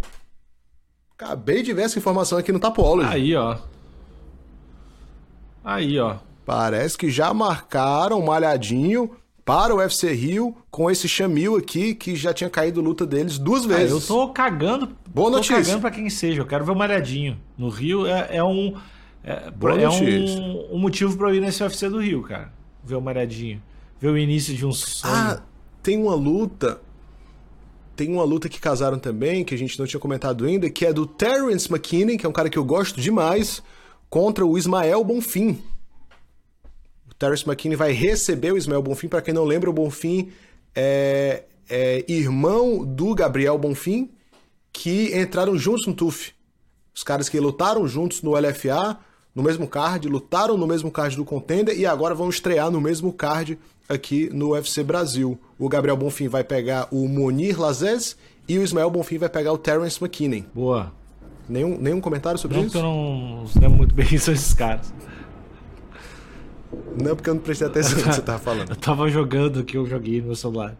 Acabei 1.17 1.63
de 1.63 1.71
ver 1.73 1.83
essa 1.83 1.97
informação 1.97 2.37
aqui 2.37 2.51
no 2.51 2.59
Tapology. 2.59 3.07
Aí, 3.09 3.35
ó. 3.35 3.57
Aí, 5.63 5.99
ó. 5.99 6.17
Parece 6.45 6.97
que 6.97 7.09
já 7.09 7.33
marcaram 7.33 8.21
malhadinho 8.21 9.11
para 9.43 9.73
o 9.73 9.77
UFC 9.77 10.11
Rio 10.11 10.55
com 10.69 10.89
esse 10.89 11.07
Chamil 11.07 11.55
aqui 11.55 11.95
que 11.95 12.15
já 12.15 12.33
tinha 12.33 12.49
caído 12.49 12.81
luta 12.81 13.05
deles 13.05 13.37
duas 13.37 13.65
vezes. 13.65 13.91
Ah, 13.91 13.95
eu 13.95 14.01
tô 14.01 14.29
cagando. 14.29 14.89
Boa 15.07 15.29
tô 15.31 15.37
notícia. 15.37 15.55
cagando 15.57 15.81
pra 15.81 15.91
quem 15.91 16.09
seja. 16.09 16.41
Eu 16.41 16.45
quero 16.45 16.65
ver 16.65 16.71
o 16.71 16.75
malhadinho. 16.75 17.39
No 17.57 17.69
Rio 17.69 18.05
é, 18.05 18.37
é 18.37 18.43
um. 18.43 18.75
É, 19.23 19.49
Boa 19.51 19.79
é 19.79 19.85
notícia. 19.85 20.39
um, 20.39 20.75
um 20.75 20.79
motivo 20.79 21.17
pra 21.17 21.29
eu 21.29 21.35
ir 21.35 21.41
nesse 21.41 21.63
UFC 21.63 21.89
do 21.89 21.99
Rio, 21.99 22.21
cara. 22.23 22.51
Ver 22.83 22.95
o 22.95 23.01
malhadinho. 23.01 23.61
Ver 23.99 24.09
o 24.09 24.17
início 24.17 24.53
de 24.55 24.65
um 24.65 24.71
sonho. 24.71 25.13
Ah, 25.15 25.41
tem 25.85 26.01
uma 26.01 26.15
luta. 26.15 26.81
Tem 27.95 28.11
uma 28.11 28.23
luta 28.23 28.49
que 28.49 28.59
casaram 28.59 28.97
também, 28.97 29.45
que 29.45 29.53
a 29.53 29.57
gente 29.57 29.77
não 29.77 29.85
tinha 29.85 29.99
comentado 29.99 30.43
ainda, 30.43 30.67
que 30.67 30.83
é 30.83 30.91
do 30.91 31.05
Terrence 31.05 31.71
McKinney, 31.71 32.17
que 32.17 32.25
é 32.25 32.29
um 32.29 32.33
cara 32.33 32.49
que 32.49 32.57
eu 32.57 32.65
gosto 32.65 32.99
demais, 32.99 33.61
contra 34.09 34.43
o 34.43 34.57
Ismael 34.57 35.03
Bonfim. 35.03 35.61
O 37.07 37.13
Terrence 37.13 37.47
McKinney 37.47 37.77
vai 37.77 37.91
receber 37.91 38.51
o 38.51 38.57
Ismael 38.57 38.81
Bonfim. 38.81 39.07
Para 39.07 39.21
quem 39.21 39.31
não 39.31 39.45
lembra, 39.45 39.69
o 39.69 39.73
Bonfim 39.73 40.31
é, 40.73 41.43
é 41.69 42.03
irmão 42.07 42.83
do 42.83 43.13
Gabriel 43.13 43.57
Bonfim, 43.59 44.09
que 44.73 45.15
entraram 45.15 45.55
juntos 45.55 45.85
no 45.85 45.93
TUF. 45.93 46.33
Os 46.95 47.03
caras 47.03 47.29
que 47.29 47.39
lutaram 47.39 47.87
juntos 47.87 48.23
no 48.23 48.31
LFA, 48.31 48.97
no 49.35 49.43
mesmo 49.43 49.67
card, 49.67 50.07
lutaram 50.07 50.57
no 50.57 50.65
mesmo 50.65 50.89
card 50.89 51.15
do 51.17 51.25
Contender 51.25 51.77
e 51.77 51.85
agora 51.85 52.15
vão 52.15 52.29
estrear 52.29 52.71
no 52.71 52.79
mesmo 52.79 53.11
card 53.11 53.59
aqui 53.87 54.29
no 54.31 54.51
UFC 54.51 54.81
Brasil. 54.81 55.37
O 55.59 55.67
Gabriel 55.67 55.97
Bonfim 55.97 56.29
vai 56.29 56.43
pegar 56.43 56.87
o 56.89 57.07
Monir 57.07 57.59
Lazes 57.59 58.15
e 58.47 58.57
o 58.57 58.63
Ismael 58.63 58.89
Bonfim 58.89 59.17
vai 59.17 59.27
pegar 59.29 59.51
o 59.51 59.57
Terrence 59.57 60.01
McKinney. 60.01 60.47
Boa. 60.53 60.93
Nenhum, 61.49 61.77
nenhum 61.77 62.01
comentário 62.01 62.39
sobre 62.39 62.57
Não 62.57 62.63
isso? 62.63 62.71
que 62.71 62.77
eu 62.77 62.83
não 62.83 63.45
lembro 63.61 63.77
muito 63.77 63.93
bem 63.93 64.05
sobre 64.17 64.39
esses 64.39 64.53
caras. 64.53 64.93
Não, 67.01 67.15
porque 67.15 67.29
eu 67.29 67.35
não 67.35 67.41
prestei 67.41 67.67
atenção 67.67 67.97
no 67.97 68.03
que 68.03 68.13
você 68.13 68.21
tava 68.21 68.39
falando. 68.39 68.69
Eu 68.71 68.75
tava 68.75 69.09
jogando 69.09 69.57
o 69.57 69.63
que 69.63 69.77
eu 69.77 69.85
joguei 69.85 70.19
no 70.21 70.27
meu 70.27 70.35
celular. 70.35 70.75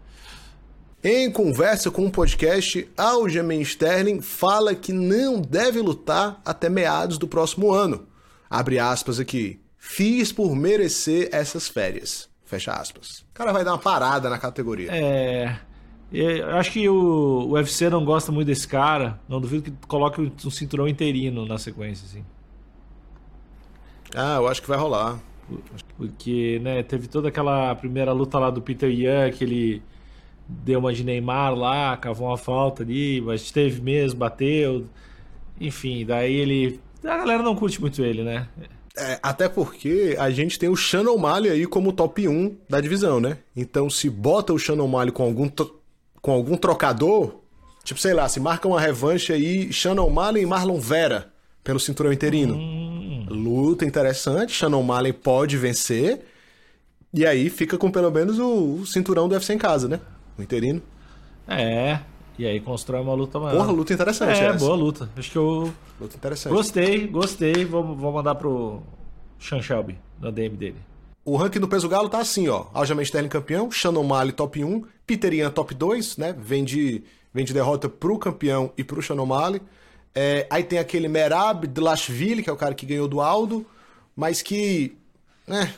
Em 1.04 1.30
conversa 1.32 1.92
com 1.92 2.06
o 2.06 2.12
podcast, 2.12 2.88
Aljamain 2.98 3.62
Sterling 3.62 4.22
fala 4.22 4.74
que 4.74 4.92
não 4.92 5.40
deve 5.40 5.80
lutar 5.80 6.42
até 6.44 6.68
meados 6.68 7.18
do 7.18 7.28
próximo 7.28 7.72
ano. 7.72 8.08
Abre 8.50 8.80
aspas 8.80 9.20
aqui. 9.20 9.60
Fiz 9.78 10.32
por 10.32 10.56
merecer 10.56 11.30
essas 11.32 11.68
férias. 11.68 12.30
Fecha 12.46 12.74
aspas. 12.74 13.20
O 13.20 13.34
cara 13.34 13.52
vai 13.52 13.64
dar 13.64 13.72
uma 13.72 13.80
parada 13.80 14.30
na 14.30 14.38
categoria. 14.38 14.90
É. 14.92 15.58
Eu 16.12 16.56
acho 16.56 16.72
que 16.72 16.88
o, 16.88 16.94
o 16.94 17.52
UFC 17.52 17.90
não 17.90 18.06
gosta 18.06 18.32
muito 18.32 18.48
desse 18.48 18.68
cara. 18.68 19.20
Não 19.28 19.42
duvido 19.42 19.64
que 19.64 19.88
coloque 19.88 20.22
um 20.22 20.50
cinturão 20.50 20.88
interino 20.88 21.46
na 21.46 21.58
sequência, 21.58 22.06
assim. 22.06 22.24
Ah, 24.16 24.38
eu 24.38 24.48
acho 24.48 24.62
que 24.62 24.68
vai 24.68 24.78
rolar. 24.78 25.20
Porque, 25.98 26.60
né, 26.64 26.84
teve 26.84 27.08
toda 27.08 27.28
aquela 27.28 27.76
primeira 27.76 28.12
luta 28.12 28.40
lá 28.40 28.50
do 28.50 28.62
Peter 28.62 28.90
Yan, 28.90 29.32
que 29.32 29.44
ele 29.44 29.84
deu 30.48 30.80
uma 30.80 30.94
de 30.94 31.04
Neymar 31.04 31.54
lá, 31.54 31.98
cavou 31.98 32.28
uma 32.28 32.38
falta 32.38 32.84
ali, 32.84 33.22
mas 33.22 33.52
teve 33.52 33.82
mesmo, 33.82 34.20
bateu. 34.20 34.86
Enfim, 35.60 36.06
daí 36.06 36.34
ele. 36.34 36.80
A 37.06 37.18
galera 37.18 37.44
não 37.44 37.56
curte 37.56 37.80
muito 37.80 38.04
ele, 38.04 38.24
né? 38.24 38.48
É, 38.98 39.20
até 39.22 39.50
porque 39.50 40.16
a 40.18 40.30
gente 40.30 40.58
tem 40.58 40.70
o 40.70 40.76
Shannon 40.76 41.16
O'Malley 41.16 41.52
aí 41.52 41.66
como 41.66 41.92
top 41.92 42.28
1 42.28 42.56
da 42.70 42.80
divisão, 42.80 43.20
né? 43.20 43.38
Então 43.56 43.90
se 43.90 44.10
bota 44.10 44.54
o 44.54 44.60
Shannon 44.60 44.86
O'Malley 44.86 45.12
com 45.12 45.24
algum, 45.24 45.50
com 46.22 46.32
algum 46.32 46.56
trocador, 46.56 47.42
tipo, 47.84 48.00
sei 48.00 48.14
lá, 48.14 48.28
se 48.30 48.40
marca 48.40 48.68
uma 48.68 48.80
revanche 48.80 49.34
aí, 49.34 49.72
Shannon 49.72 50.08
O'Malley 50.08 50.44
e 50.44 50.46
Marlon 50.46 50.80
Vera 50.80 51.32
pelo 51.64 51.80
cinturão 51.80 52.14
interino. 52.14 52.58
Luta 53.28 53.84
interessante, 53.84 54.54
Shannon 54.54 54.80
O'Malley 54.80 55.12
pode 55.12 55.58
vencer. 55.58 56.26
E 57.14 57.26
aí 57.26 57.50
fica 57.50 57.78
com 57.78 57.92
pelo 57.92 58.12
menos 58.12 58.40
o, 58.40 58.76
o 58.82 58.86
cinturão 58.86 59.28
do 59.28 59.34
UFC 59.34 59.54
em 59.54 59.58
casa, 59.58 59.88
né? 59.88 60.00
O 60.38 60.42
interino. 60.42 60.82
É. 61.48 62.00
E 62.38 62.46
aí 62.46 62.60
constrói 62.60 63.02
uma 63.02 63.14
luta 63.14 63.40
maior. 63.40 63.58
Porra, 63.58 63.72
luta 63.72 63.94
interessante 63.94 64.40
É, 64.40 64.46
essa. 64.48 64.58
boa 64.66 64.76
luta. 64.76 65.10
Acho 65.18 65.32
que 65.32 65.38
eu 65.38 65.74
Luta 66.00 66.18
interessante. 66.18 66.52
gostei, 66.52 67.08
gostei. 67.08 67.64
Vou, 67.66 67.96
vou 67.96 68.12
mandar 68.12 68.36
pro 68.36 68.82
Sean 69.40 69.62
Shelby, 69.62 69.98
na 70.20 70.30
DM 70.32 70.58
dele. 70.58 70.76
O 71.24 71.38
ranking 71.38 71.60
do 71.60 71.68
peso 71.68 71.88
galo 71.88 72.10
tá 72.10 72.20
assim, 72.20 72.48
ó. 72.50 72.66
Aljamain 72.74 73.04
Sterling 73.04 73.30
campeão, 73.30 73.72
Shannon 73.72 74.02
O'Malley 74.02 74.32
top 74.34 74.64
1, 74.64 74.84
Peter 75.08 75.34
Yan 75.34 75.50
top 75.50 75.74
2, 75.74 76.18
né? 76.18 76.36
Vem 76.38 76.64
de, 76.64 77.04
vem 77.34 77.46
de 77.46 77.54
derrota 77.54 77.88
pro 77.90 78.20
campeão 78.20 78.72
e 78.78 78.84
pro 78.84 79.02
Shannon 79.02 79.24
O'Malley. 79.24 79.62
É, 80.14 80.46
aí 80.50 80.64
tem 80.64 80.78
aquele 80.78 81.08
Merab 81.08 81.66
Dlashvili, 81.68 82.44
que 82.44 82.50
é 82.50 82.54
o 82.54 82.58
cara 82.58 82.74
que 82.76 82.86
ganhou 82.86 83.08
do 83.08 83.22
Aldo, 83.22 83.66
mas 84.16 84.42
que, 84.42 84.96
né, 85.48 85.74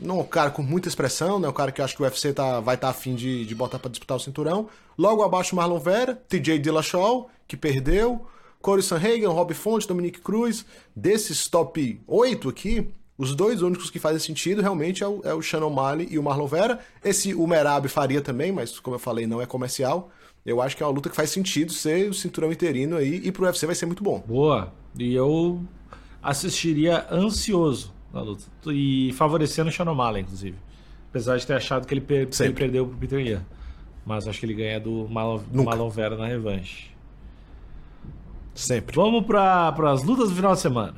não 0.00 0.18
é 0.18 0.22
um 0.22 0.26
cara 0.26 0.50
com 0.50 0.62
muita 0.62 0.88
expressão, 0.88 1.38
né? 1.38 1.48
Um 1.48 1.52
cara 1.52 1.70
que 1.70 1.80
eu 1.80 1.84
acho 1.84 1.94
que 1.94 2.02
o 2.02 2.04
UFC 2.04 2.32
tá, 2.32 2.60
vai 2.60 2.74
estar 2.74 2.88
tá 2.88 2.90
afim 2.90 3.14
de, 3.14 3.46
de 3.46 3.54
botar 3.54 3.78
pra 3.78 3.90
disputar 3.90 4.16
o 4.16 4.20
cinturão. 4.20 4.68
Logo 4.98 5.22
abaixo 5.22 5.54
Marlon 5.56 5.78
Vera, 5.78 6.14
TJ 6.28 6.58
Dillashaw, 6.58 7.28
que 7.46 7.56
perdeu, 7.56 8.26
Corey 8.60 8.82
Sanhagen, 8.82 9.26
Rob 9.26 9.52
Fonte, 9.54 9.86
Dominique 9.86 10.20
Cruz. 10.20 10.64
Desses 10.94 11.46
top 11.48 12.00
8 12.06 12.48
aqui, 12.48 12.88
os 13.18 13.34
dois 13.34 13.62
únicos 13.62 13.90
que 13.90 13.98
fazem 13.98 14.18
sentido 14.18 14.60
realmente 14.62 15.02
é 15.02 15.08
o, 15.08 15.20
é 15.24 15.32
o 15.34 15.40
Shannon 15.42 15.68
O'Malley 15.68 16.08
e 16.10 16.18
o 16.18 16.22
Marlon 16.22 16.46
Vera. 16.46 16.80
Esse 17.04 17.34
o 17.34 17.46
Merab 17.46 17.86
faria 17.88 18.20
também, 18.20 18.50
mas 18.52 18.78
como 18.80 18.96
eu 18.96 19.00
falei, 19.00 19.26
não 19.26 19.40
é 19.40 19.46
comercial. 19.46 20.10
Eu 20.44 20.60
acho 20.62 20.76
que 20.76 20.82
é 20.82 20.86
uma 20.86 20.92
luta 20.92 21.10
que 21.10 21.16
faz 21.16 21.30
sentido 21.30 21.72
ser 21.72 22.08
o 22.08 22.14
cinturão 22.14 22.52
interino 22.52 22.96
aí 22.96 23.20
e 23.24 23.32
pro 23.32 23.44
UFC 23.44 23.66
vai 23.66 23.74
ser 23.74 23.86
muito 23.86 24.02
bom. 24.02 24.22
Boa. 24.26 24.72
E 24.98 25.14
eu 25.14 25.60
assistiria 26.22 27.06
ansioso 27.10 27.92
na 28.12 28.22
luta. 28.22 28.44
E 28.68 29.12
favorecendo 29.14 29.68
o 29.70 29.72
Sean 29.72 29.90
O'Malley, 29.90 30.22
inclusive. 30.22 30.56
Apesar 31.10 31.36
de 31.36 31.46
ter 31.46 31.54
achado 31.54 31.86
que 31.86 31.94
ele, 31.94 32.00
per- 32.00 32.18
que 32.18 32.24
ele 32.26 32.34
Sempre. 32.34 32.64
perdeu 32.64 32.86
pro 32.86 32.96
Peter 32.96 33.20
Yan. 33.20 33.42
Mas 34.06 34.28
acho 34.28 34.38
que 34.38 34.46
ele 34.46 34.54
ganha 34.54 34.78
do 34.78 35.08
Nunca. 35.08 35.64
Marlon 35.64 35.90
Vera 35.90 36.16
na 36.16 36.26
revanche. 36.26 36.92
Sempre. 38.54 38.94
Vamos 38.94 39.26
para 39.26 39.74
as 39.90 40.04
lutas 40.04 40.30
do 40.30 40.36
final 40.36 40.54
de 40.54 40.60
semana. 40.60 40.94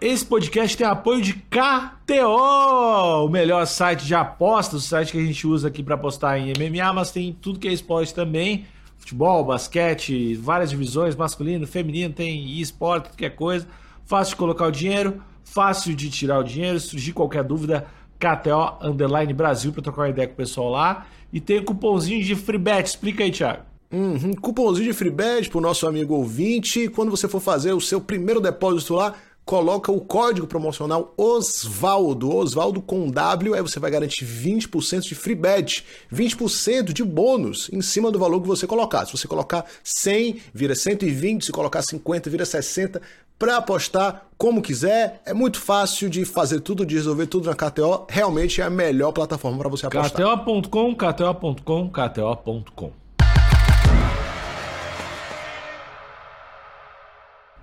Esse 0.00 0.24
podcast 0.24 0.76
tem 0.76 0.86
apoio 0.86 1.20
de 1.20 1.34
KTO, 1.34 3.26
o 3.26 3.28
melhor 3.28 3.66
site 3.66 4.04
de 4.04 4.14
apostas, 4.14 4.82
o 4.82 4.86
site 4.86 5.12
que 5.12 5.18
a 5.18 5.22
gente 5.22 5.46
usa 5.46 5.68
aqui 5.68 5.82
para 5.82 5.94
apostar 5.94 6.38
em 6.38 6.52
MMA, 6.54 6.92
mas 6.92 7.12
tem 7.12 7.32
tudo 7.34 7.58
que 7.58 7.68
é 7.68 7.72
esporte 7.72 8.12
também. 8.14 8.66
Futebol, 8.96 9.44
basquete, 9.44 10.34
várias 10.36 10.70
divisões, 10.70 11.14
masculino, 11.14 11.66
feminino, 11.66 12.12
tem 12.12 12.58
esporte, 12.58 13.10
tudo 13.10 13.16
que 13.16 13.26
é 13.26 13.30
coisa. 13.30 13.68
Fácil 14.04 14.32
de 14.32 14.38
colocar 14.38 14.66
o 14.66 14.72
dinheiro, 14.72 15.22
fácil 15.44 15.94
de 15.94 16.10
tirar 16.10 16.38
o 16.38 16.44
dinheiro. 16.44 16.80
Se 16.80 16.88
surgir 16.88 17.12
qualquer 17.12 17.44
dúvida, 17.44 17.86
KTO 18.20 18.86
Underline 18.86 19.32
Brasil 19.32 19.72
para 19.72 19.82
trocar 19.82 20.02
uma 20.02 20.10
ideia 20.10 20.28
com 20.28 20.34
o 20.34 20.36
pessoal 20.36 20.68
lá. 20.68 21.06
E 21.32 21.40
tem 21.40 21.62
cupomzinho 21.64 22.22
de 22.22 22.36
free 22.36 22.58
bet. 22.58 22.86
Explica 22.86 23.24
aí, 23.24 23.30
Thiago. 23.30 23.62
Uhum. 23.90 24.34
Cupomzinho 24.34 24.92
de 24.92 24.92
free 24.92 25.10
bet 25.10 25.48
pro 25.48 25.60
nosso 25.60 25.86
amigo 25.86 26.14
ouvinte. 26.14 26.88
Quando 26.88 27.10
você 27.10 27.26
for 27.26 27.40
fazer 27.40 27.72
o 27.72 27.80
seu 27.80 28.00
primeiro 28.00 28.40
depósito 28.40 28.94
lá, 28.94 29.14
coloca 29.50 29.90
o 29.90 30.00
código 30.00 30.46
promocional 30.46 31.12
Osvaldo. 31.16 32.32
Osvaldo 32.32 32.80
com 32.80 33.10
W, 33.10 33.52
aí 33.52 33.60
você 33.60 33.80
vai 33.80 33.90
garantir 33.90 34.24
20% 34.24 35.00
de 35.00 35.16
free 35.16 35.34
bet, 35.34 35.84
20% 36.12 36.92
de 36.92 37.02
bônus 37.02 37.68
em 37.72 37.82
cima 37.82 38.12
do 38.12 38.18
valor 38.18 38.40
que 38.40 38.46
você 38.46 38.64
colocar. 38.64 39.04
Se 39.06 39.10
você 39.10 39.26
colocar 39.26 39.64
100, 39.82 40.40
vira 40.54 40.76
120, 40.76 41.46
se 41.46 41.50
colocar 41.50 41.82
50, 41.82 42.30
vira 42.30 42.44
60. 42.44 43.02
Para 43.36 43.56
apostar 43.56 44.28
como 44.38 44.62
quiser, 44.62 45.20
é 45.26 45.34
muito 45.34 45.58
fácil 45.58 46.08
de 46.08 46.24
fazer 46.24 46.60
tudo, 46.60 46.86
de 46.86 46.94
resolver 46.94 47.26
tudo 47.26 47.50
na 47.50 47.56
KTO. 47.56 48.06
Realmente 48.08 48.60
é 48.60 48.64
a 48.64 48.70
melhor 48.70 49.10
plataforma 49.10 49.58
para 49.58 49.68
você 49.68 49.84
apostar. 49.84 50.44
KTO.com, 50.44 50.94
KTO.com, 50.94 51.90
KTO.com. 51.90 52.99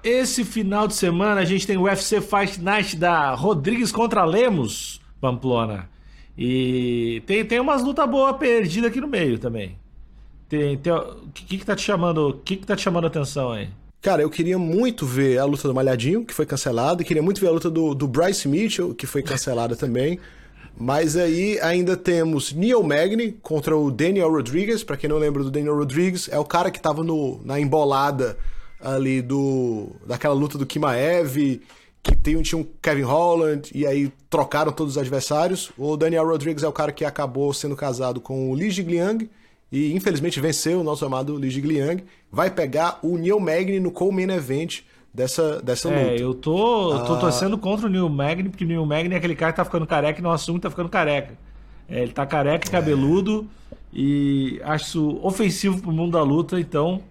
Esse 0.07 0.45
final 0.45 0.87
de 0.87 0.95
semana 0.95 1.41
a 1.41 1.43
gente 1.43 1.67
tem 1.67 1.75
o 1.75 1.81
UFC 1.81 2.21
Fight 2.21 2.61
Night 2.61 2.95
da 2.95 3.33
Rodrigues 3.33 3.91
contra 3.91 4.23
Lemos, 4.23 5.01
Pamplona. 5.19 5.89
E 6.37 7.21
tem, 7.25 7.43
tem 7.43 7.59
umas 7.59 7.83
lutas 7.83 8.09
boas 8.09 8.37
perdidas 8.37 8.89
aqui 8.89 9.01
no 9.01 9.07
meio 9.09 9.37
também. 9.37 9.77
Tem, 10.47 10.77
tem, 10.77 10.93
o 10.93 11.27
que, 11.33 11.57
que 11.57 11.65
tá 11.65 11.75
te 11.75 11.81
chamando? 11.81 12.29
O 12.29 12.33
que, 12.35 12.55
que 12.55 12.65
tá 12.65 12.73
te 12.73 12.83
chamando 12.83 13.03
a 13.03 13.07
atenção 13.07 13.51
aí? 13.51 13.67
Cara, 14.01 14.21
eu 14.21 14.29
queria 14.29 14.57
muito 14.57 15.05
ver 15.05 15.39
a 15.39 15.43
luta 15.43 15.67
do 15.67 15.75
Malhadinho, 15.75 16.23
que 16.23 16.33
foi 16.33 16.45
cancelada, 16.45 17.01
e 17.01 17.05
queria 17.05 17.21
muito 17.21 17.41
ver 17.41 17.47
a 17.47 17.51
luta 17.51 17.69
do, 17.69 17.93
do 17.93 18.07
Bryce 18.07 18.47
Mitchell, 18.47 18.95
que 18.95 19.05
foi 19.05 19.21
cancelada 19.21 19.75
também. 19.75 20.21
Mas 20.79 21.17
aí 21.17 21.59
ainda 21.59 21.97
temos 21.97 22.53
Neil 22.53 22.81
Magny 22.81 23.33
contra 23.41 23.75
o 23.75 23.91
Daniel 23.91 24.31
Rodriguez. 24.31 24.85
Pra 24.85 24.95
quem 24.95 25.09
não 25.09 25.17
lembra 25.17 25.43
do 25.43 25.51
Daniel 25.51 25.75
Rodriguez, 25.75 26.29
é 26.31 26.39
o 26.39 26.45
cara 26.45 26.71
que 26.71 26.79
tava 26.79 27.03
no, 27.03 27.41
na 27.43 27.59
embolada 27.59 28.37
ali 28.79 29.21
do 29.21 29.89
daquela 30.05 30.33
luta 30.33 30.57
do 30.57 30.65
Kimaev, 30.65 31.61
que 32.03 32.15
tem, 32.15 32.41
tinha 32.41 32.59
um 32.59 32.65
Kevin 32.81 33.03
Holland, 33.03 33.69
e 33.73 33.85
aí 33.85 34.11
trocaram 34.29 34.71
todos 34.71 34.93
os 34.93 34.97
adversários. 34.97 35.71
O 35.77 35.97
Daniel 35.97 36.25
Rodriguez 36.25 36.63
é 36.63 36.67
o 36.67 36.73
cara 36.73 36.91
que 36.91 37.03
acabou 37.03 37.53
sendo 37.53 37.75
casado 37.75 38.21
com 38.21 38.51
o 38.51 38.55
Li 38.55 38.69
Jigliang, 38.69 39.29
e 39.71 39.93
infelizmente 39.93 40.39
venceu 40.39 40.79
o 40.79 40.83
nosso 40.83 41.05
amado 41.05 41.37
Li 41.37 41.49
Jigliang. 41.49 42.03
Vai 42.31 42.49
pegar 42.49 42.99
o 43.01 43.17
Neil 43.17 43.39
Magny 43.39 43.79
no 43.79 43.91
Co-Main 43.91 44.31
Event 44.31 44.81
dessa, 45.13 45.61
dessa 45.61 45.89
luta. 45.89 46.01
É, 46.01 46.21
eu 46.21 46.33
tô, 46.33 46.93
ah. 46.93 46.99
tô 47.01 47.17
torcendo 47.17 47.57
contra 47.57 47.87
o 47.87 47.89
Neil 47.89 48.07
Magny, 48.07 48.49
porque 48.49 48.63
o 48.63 48.67
Neil 48.67 48.85
Magny 48.85 49.13
é 49.13 49.17
aquele 49.17 49.35
cara 49.35 49.51
que 49.51 49.57
tá 49.57 49.65
ficando 49.65 49.85
careca 49.85 50.19
e 50.19 50.23
não 50.23 50.31
assume 50.31 50.59
que 50.59 50.63
tá 50.63 50.69
ficando 50.69 50.89
careca. 50.89 51.37
É, 51.89 52.03
ele 52.03 52.11
tá 52.11 52.25
careca 52.25 52.67
e 52.67 52.71
cabeludo 52.71 53.47
é. 53.73 53.75
e 53.93 54.61
acho 54.63 55.19
ofensivo 55.25 55.81
pro 55.81 55.91
mundo 55.91 56.11
da 56.11 56.23
luta, 56.23 56.59
então. 56.59 57.01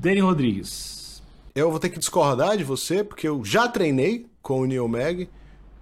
Danny 0.00 0.20
Rodrigues. 0.20 1.22
Eu 1.54 1.70
vou 1.70 1.78
ter 1.78 1.88
que 1.88 1.98
discordar 1.98 2.56
de 2.56 2.64
você, 2.64 3.04
porque 3.04 3.28
eu 3.28 3.44
já 3.44 3.68
treinei 3.68 4.26
com 4.42 4.60
o 4.60 4.66
Neil 4.66 4.88
Mag. 4.88 5.28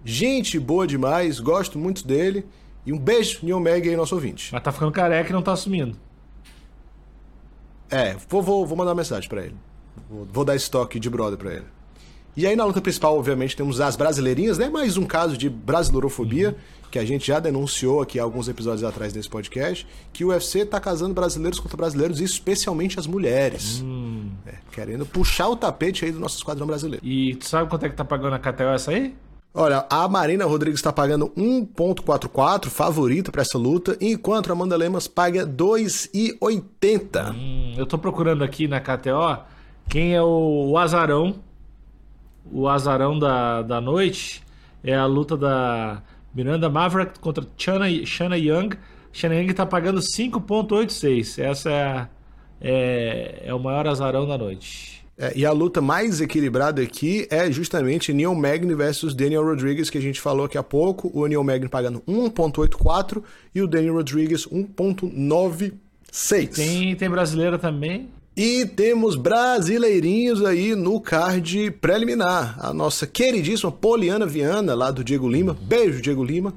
Gente 0.05 0.59
boa 0.59 0.85
demais, 0.85 1.39
gosto 1.39 1.79
muito 1.79 2.05
dele. 2.07 2.45
E 2.85 2.93
um 2.93 2.99
beijo, 2.99 3.39
Neil 3.43 3.59
Mag 3.59 3.87
aí, 3.87 3.95
nosso 3.95 4.15
ouvinte. 4.15 4.53
Mas 4.53 4.63
tá 4.63 4.71
ficando 4.71 4.91
careca 4.91 5.29
e 5.29 5.33
não 5.33 5.41
tá 5.41 5.53
assumindo. 5.53 5.97
É, 7.89 8.15
vou, 8.27 8.41
vou, 8.41 8.65
vou 8.65 8.77
mandar 8.77 8.91
uma 8.91 8.97
mensagem 8.97 9.29
para 9.29 9.43
ele. 9.45 9.55
Vou, 10.09 10.25
vou 10.25 10.45
dar 10.45 10.55
estoque 10.55 10.99
de 10.99 11.09
brother 11.09 11.37
para 11.37 11.53
ele. 11.53 11.65
E 12.35 12.47
aí 12.47 12.55
na 12.55 12.65
luta 12.65 12.81
principal, 12.81 13.17
obviamente, 13.17 13.55
temos 13.55 13.79
as 13.79 13.95
brasileirinhas, 13.95 14.57
né? 14.57 14.67
Mais 14.67 14.97
um 14.97 15.05
caso 15.05 15.37
de 15.37 15.49
brasileirofobia, 15.49 16.49
uhum. 16.49 16.89
que 16.89 16.97
a 16.97 17.05
gente 17.05 17.27
já 17.27 17.39
denunciou 17.39 18.01
aqui 18.01 18.17
alguns 18.17 18.47
episódios 18.47 18.83
atrás 18.83 19.13
desse 19.13 19.29
podcast, 19.29 19.85
que 20.11 20.25
o 20.25 20.29
UFC 20.29 20.65
tá 20.65 20.79
casando 20.79 21.13
brasileiros 21.13 21.59
contra 21.59 21.77
brasileiros, 21.77 22.19
e 22.19 22.23
especialmente 22.23 22.99
as 22.99 23.05
mulheres. 23.05 23.81
Hum. 23.83 24.31
É, 24.47 24.55
querendo 24.71 25.05
puxar 25.05 25.47
o 25.49 25.55
tapete 25.55 26.05
aí 26.05 26.11
do 26.11 26.19
nosso 26.19 26.37
esquadrão 26.37 26.65
brasileiro. 26.65 27.05
E 27.05 27.35
tu 27.35 27.45
sabe 27.45 27.69
quanto 27.69 27.85
é 27.85 27.89
que 27.89 27.95
tá 27.95 28.03
pagando 28.03 28.33
a 28.33 28.39
KTO 28.39 28.63
essa 28.63 28.89
aí? 28.89 29.13
Olha, 29.55 29.85
a 29.87 30.07
Marina 30.07 30.45
Rodrigues 30.45 30.79
está 30.79 30.91
pagando 30.91 31.29
1.44, 31.37 32.69
favorita 32.69 33.31
para 33.31 33.43
essa 33.43 33.59
luta, 33.59 33.95
enquanto 34.01 34.49
a 34.49 34.53
Amanda 34.53 34.75
Lemas 34.75 35.07
paga 35.07 35.45
2,80. 35.45 37.35
Hum, 37.35 37.75
eu 37.77 37.85
tô 37.85 37.99
procurando 37.99 38.43
aqui 38.43 38.67
na 38.67 38.79
KTO 38.79 39.43
quem 39.87 40.15
é 40.15 40.23
o 40.23 40.75
azarão 40.79 41.35
o 42.51 42.67
azarão 42.67 43.17
da, 43.17 43.61
da 43.61 43.79
noite 43.79 44.43
é 44.83 44.95
a 44.95 45.05
luta 45.05 45.37
da 45.37 46.01
Miranda 46.33 46.69
Maverick 46.69 47.19
contra 47.19 47.45
Chana, 47.57 47.85
Shana 48.05 48.37
Young. 48.37 48.71
Shana 49.11 49.35
Young 49.35 49.51
está 49.51 49.65
pagando 49.65 49.99
5,86. 49.99 51.41
Essa 51.41 51.71
é, 51.71 52.07
é, 52.59 53.43
é, 53.45 53.53
o 53.53 53.59
maior 53.59 53.87
azarão 53.87 54.27
da 54.27 54.37
noite. 54.37 55.03
É, 55.15 55.31
e 55.35 55.45
a 55.45 55.51
luta 55.51 55.79
mais 55.79 56.19
equilibrada 56.19 56.81
aqui 56.81 57.27
é 57.29 57.51
justamente 57.51 58.11
Neil 58.11 58.33
Magny 58.33 58.73
versus 58.73 59.13
Daniel 59.13 59.45
Rodriguez, 59.45 59.91
que 59.91 59.97
a 59.97 60.01
gente 60.01 60.19
falou 60.19 60.47
aqui 60.47 60.57
há 60.57 60.63
pouco. 60.63 61.11
O 61.13 61.27
Neil 61.27 61.43
Magny 61.43 61.69
pagando 61.69 62.01
1,84 62.07 63.23
e 63.53 63.61
o 63.61 63.67
Daniel 63.67 63.93
Rodriguez 63.93 64.47
1,96. 64.47 66.55
Tem, 66.55 66.95
tem 66.95 67.09
brasileira 67.09 67.59
também. 67.59 68.09
E 68.35 68.65
temos 68.65 69.15
brasileirinhos 69.15 70.43
aí 70.43 70.73
no 70.73 70.99
card 70.99 71.69
preliminar. 71.79 72.57
A 72.59 72.73
nossa 72.73 73.05
queridíssima 73.05 73.71
Poliana 73.71 74.25
Viana, 74.25 74.73
lá 74.73 74.89
do 74.89 75.03
Diego 75.03 75.29
Lima. 75.29 75.55
Beijo, 75.61 76.01
Diego 76.01 76.23
Lima. 76.23 76.51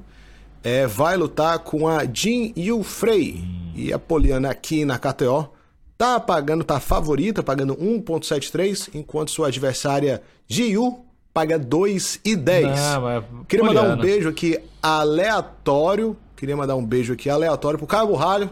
É, 0.63 0.87
vai 0.87 1.15
lutar 1.15 1.59
com 1.59 1.87
a 1.87 2.03
Jin 2.11 2.51
Yu 2.57 2.81
Frey. 2.81 3.43
E 3.75 3.93
a 3.93 3.99
Poliana 3.99 4.49
aqui 4.49 4.85
na 4.85 4.97
KTO 4.97 5.49
tá 5.95 6.19
pagando, 6.19 6.63
tá 6.63 6.79
favorita, 6.79 7.43
pagando 7.43 7.75
1.73, 7.75 8.89
enquanto 8.95 9.29
sua 9.29 9.47
adversária 9.47 10.23
Jiu 10.47 11.05
paga 11.31 11.59
2,10. 11.59 13.23
Queria 13.47 13.65
Poliana. 13.65 13.81
mandar 13.81 13.83
um 13.93 14.01
beijo 14.01 14.29
aqui 14.29 14.59
aleatório. 14.81 16.17
Queria 16.35 16.57
mandar 16.57 16.75
um 16.75 16.83
beijo 16.83 17.13
aqui 17.13 17.29
aleatório 17.29 17.77
pro 17.77 17.85
Caio 17.85 18.07
Burralho 18.07 18.49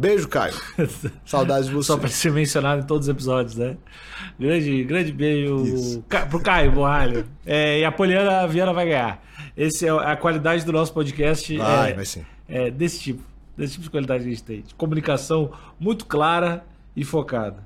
Beijo, 0.00 0.26
Caio. 0.28 0.54
Saudades 1.26 1.68
de 1.68 1.74
você. 1.74 1.88
Só 1.88 1.98
para 1.98 2.08
ser 2.08 2.32
mencionado 2.32 2.80
em 2.80 2.86
todos 2.86 3.06
os 3.06 3.14
episódios, 3.14 3.56
né? 3.56 3.76
Grande, 4.38 4.82
grande 4.84 5.12
beijo 5.12 5.62
Isso. 5.62 6.04
pro 6.30 6.40
Caio 6.40 6.72
Borralho. 6.72 7.26
É, 7.44 7.80
e 7.80 7.84
a 7.84 7.92
Poliana 7.92 8.48
Viana 8.48 8.72
vai 8.72 8.86
ganhar. 8.86 9.22
Esse 9.54 9.86
é 9.86 9.90
a 9.90 10.16
qualidade 10.16 10.64
do 10.64 10.72
nosso 10.72 10.90
podcast. 10.94 11.54
Vai, 11.54 11.90
é, 11.90 11.94
vai 11.94 12.06
sim. 12.06 12.24
É 12.48 12.70
desse 12.70 12.98
tipo. 12.98 13.22
Desse 13.54 13.74
tipo 13.74 13.84
de 13.84 13.90
qualidade 13.90 14.22
que 14.22 14.30
a 14.30 14.32
gente 14.32 14.42
tem. 14.42 14.62
De 14.62 14.74
comunicação 14.74 15.52
muito 15.78 16.06
clara 16.06 16.64
e 16.96 17.04
focada. 17.04 17.62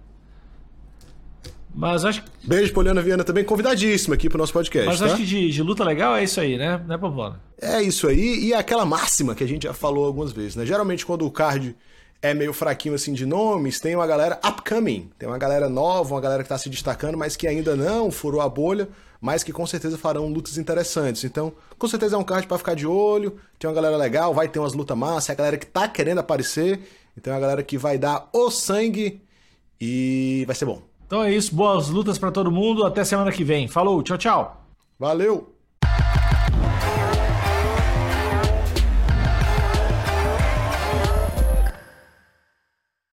Mas 1.73 2.05
acho 2.05 2.25
que... 2.25 2.31
Beijo, 2.49 2.73
Poliana 2.73 3.01
Viana, 3.01 3.23
também 3.23 3.45
convidadíssima 3.45 4.17
aqui 4.17 4.29
pro 4.29 4.39
nosso 4.39 4.53
podcast. 4.53 4.89
Mas 4.89 4.99
tá? 4.99 5.07
acho 5.07 5.17
que 5.17 5.25
de, 5.25 5.51
de, 5.51 5.63
luta 5.63 5.85
legal 5.85 6.17
é 6.17 6.25
isso 6.25 6.41
aí, 6.41 6.57
né? 6.57 6.83
Não 6.85 6.97
é 6.97 6.99
problema. 6.99 7.41
É 7.61 7.81
isso 7.81 8.09
aí, 8.09 8.45
e 8.45 8.53
é 8.53 8.57
aquela 8.57 8.85
máxima 8.85 9.37
que 9.37 9.45
a 9.45 9.47
gente 9.47 9.65
já 9.65 9.75
falou 9.75 10.05
algumas 10.05 10.33
vezes, 10.33 10.57
né? 10.57 10.67
Geralmente, 10.67 11.07
quando 11.07 11.25
o 11.27 11.31
card 11.31 11.77
é 12.25 12.33
meio 12.33 12.55
fraquinho 12.55 12.95
assim 12.95 13.13
de 13.13 13.27
nomes, 13.27 13.79
tem 13.79 13.95
uma 13.95 14.07
galera 14.07 14.41
upcoming, 14.43 15.11
tem 15.19 15.29
uma 15.29 15.37
galera 15.37 15.69
nova, 15.69 16.15
uma 16.15 16.23
galera 16.23 16.43
que 16.43 16.47
está 16.47 16.57
se 16.57 16.71
destacando, 16.71 17.19
mas 17.19 17.37
que 17.37 17.47
ainda 17.47 17.77
não 17.77 18.11
furou 18.11 18.41
a 18.41 18.49
bolha, 18.49 18.89
mas 19.21 19.45
que 19.45 19.53
com 19.53 19.67
certeza 19.67 19.99
farão 19.99 20.33
lutas 20.33 20.57
interessantes. 20.57 21.23
Então, 21.23 21.53
com 21.79 21.87
certeza 21.87 22.17
é 22.17 22.19
um 22.19 22.25
card 22.25 22.47
para 22.47 22.57
ficar 22.57 22.75
de 22.75 22.87
olho, 22.87 23.39
tem 23.59 23.69
uma 23.69 23.77
galera 23.77 23.99
legal, 23.99 24.33
vai 24.33 24.49
ter 24.49 24.59
umas 24.59 24.73
lutas 24.73 24.97
massa, 24.97 25.33
é 25.33 25.35
a 25.35 25.37
galera 25.37 25.59
que 25.59 25.67
tá 25.67 25.87
querendo 25.87 26.21
aparecer, 26.21 26.81
então 27.15 27.31
é 27.31 27.37
a 27.37 27.41
galera 27.41 27.63
que 27.63 27.77
vai 27.77 27.99
dar 27.99 28.27
o 28.33 28.51
sangue 28.51 29.21
e 29.79 30.45
vai 30.47 30.57
ser 30.57 30.65
bom. 30.65 30.81
Então 31.07 31.23
é 31.23 31.31
isso, 31.31 31.55
boas 31.55 31.91
lutas 31.91 32.17
para 32.17 32.33
todo 32.33 32.51
mundo, 32.51 32.87
até 32.87 33.05
semana 33.05 33.33
que 33.33 33.45
vem. 33.45 33.69
Falou, 33.69 34.03
tchau, 34.03 34.17
tchau. 34.17 34.65
Valeu. 34.99 35.54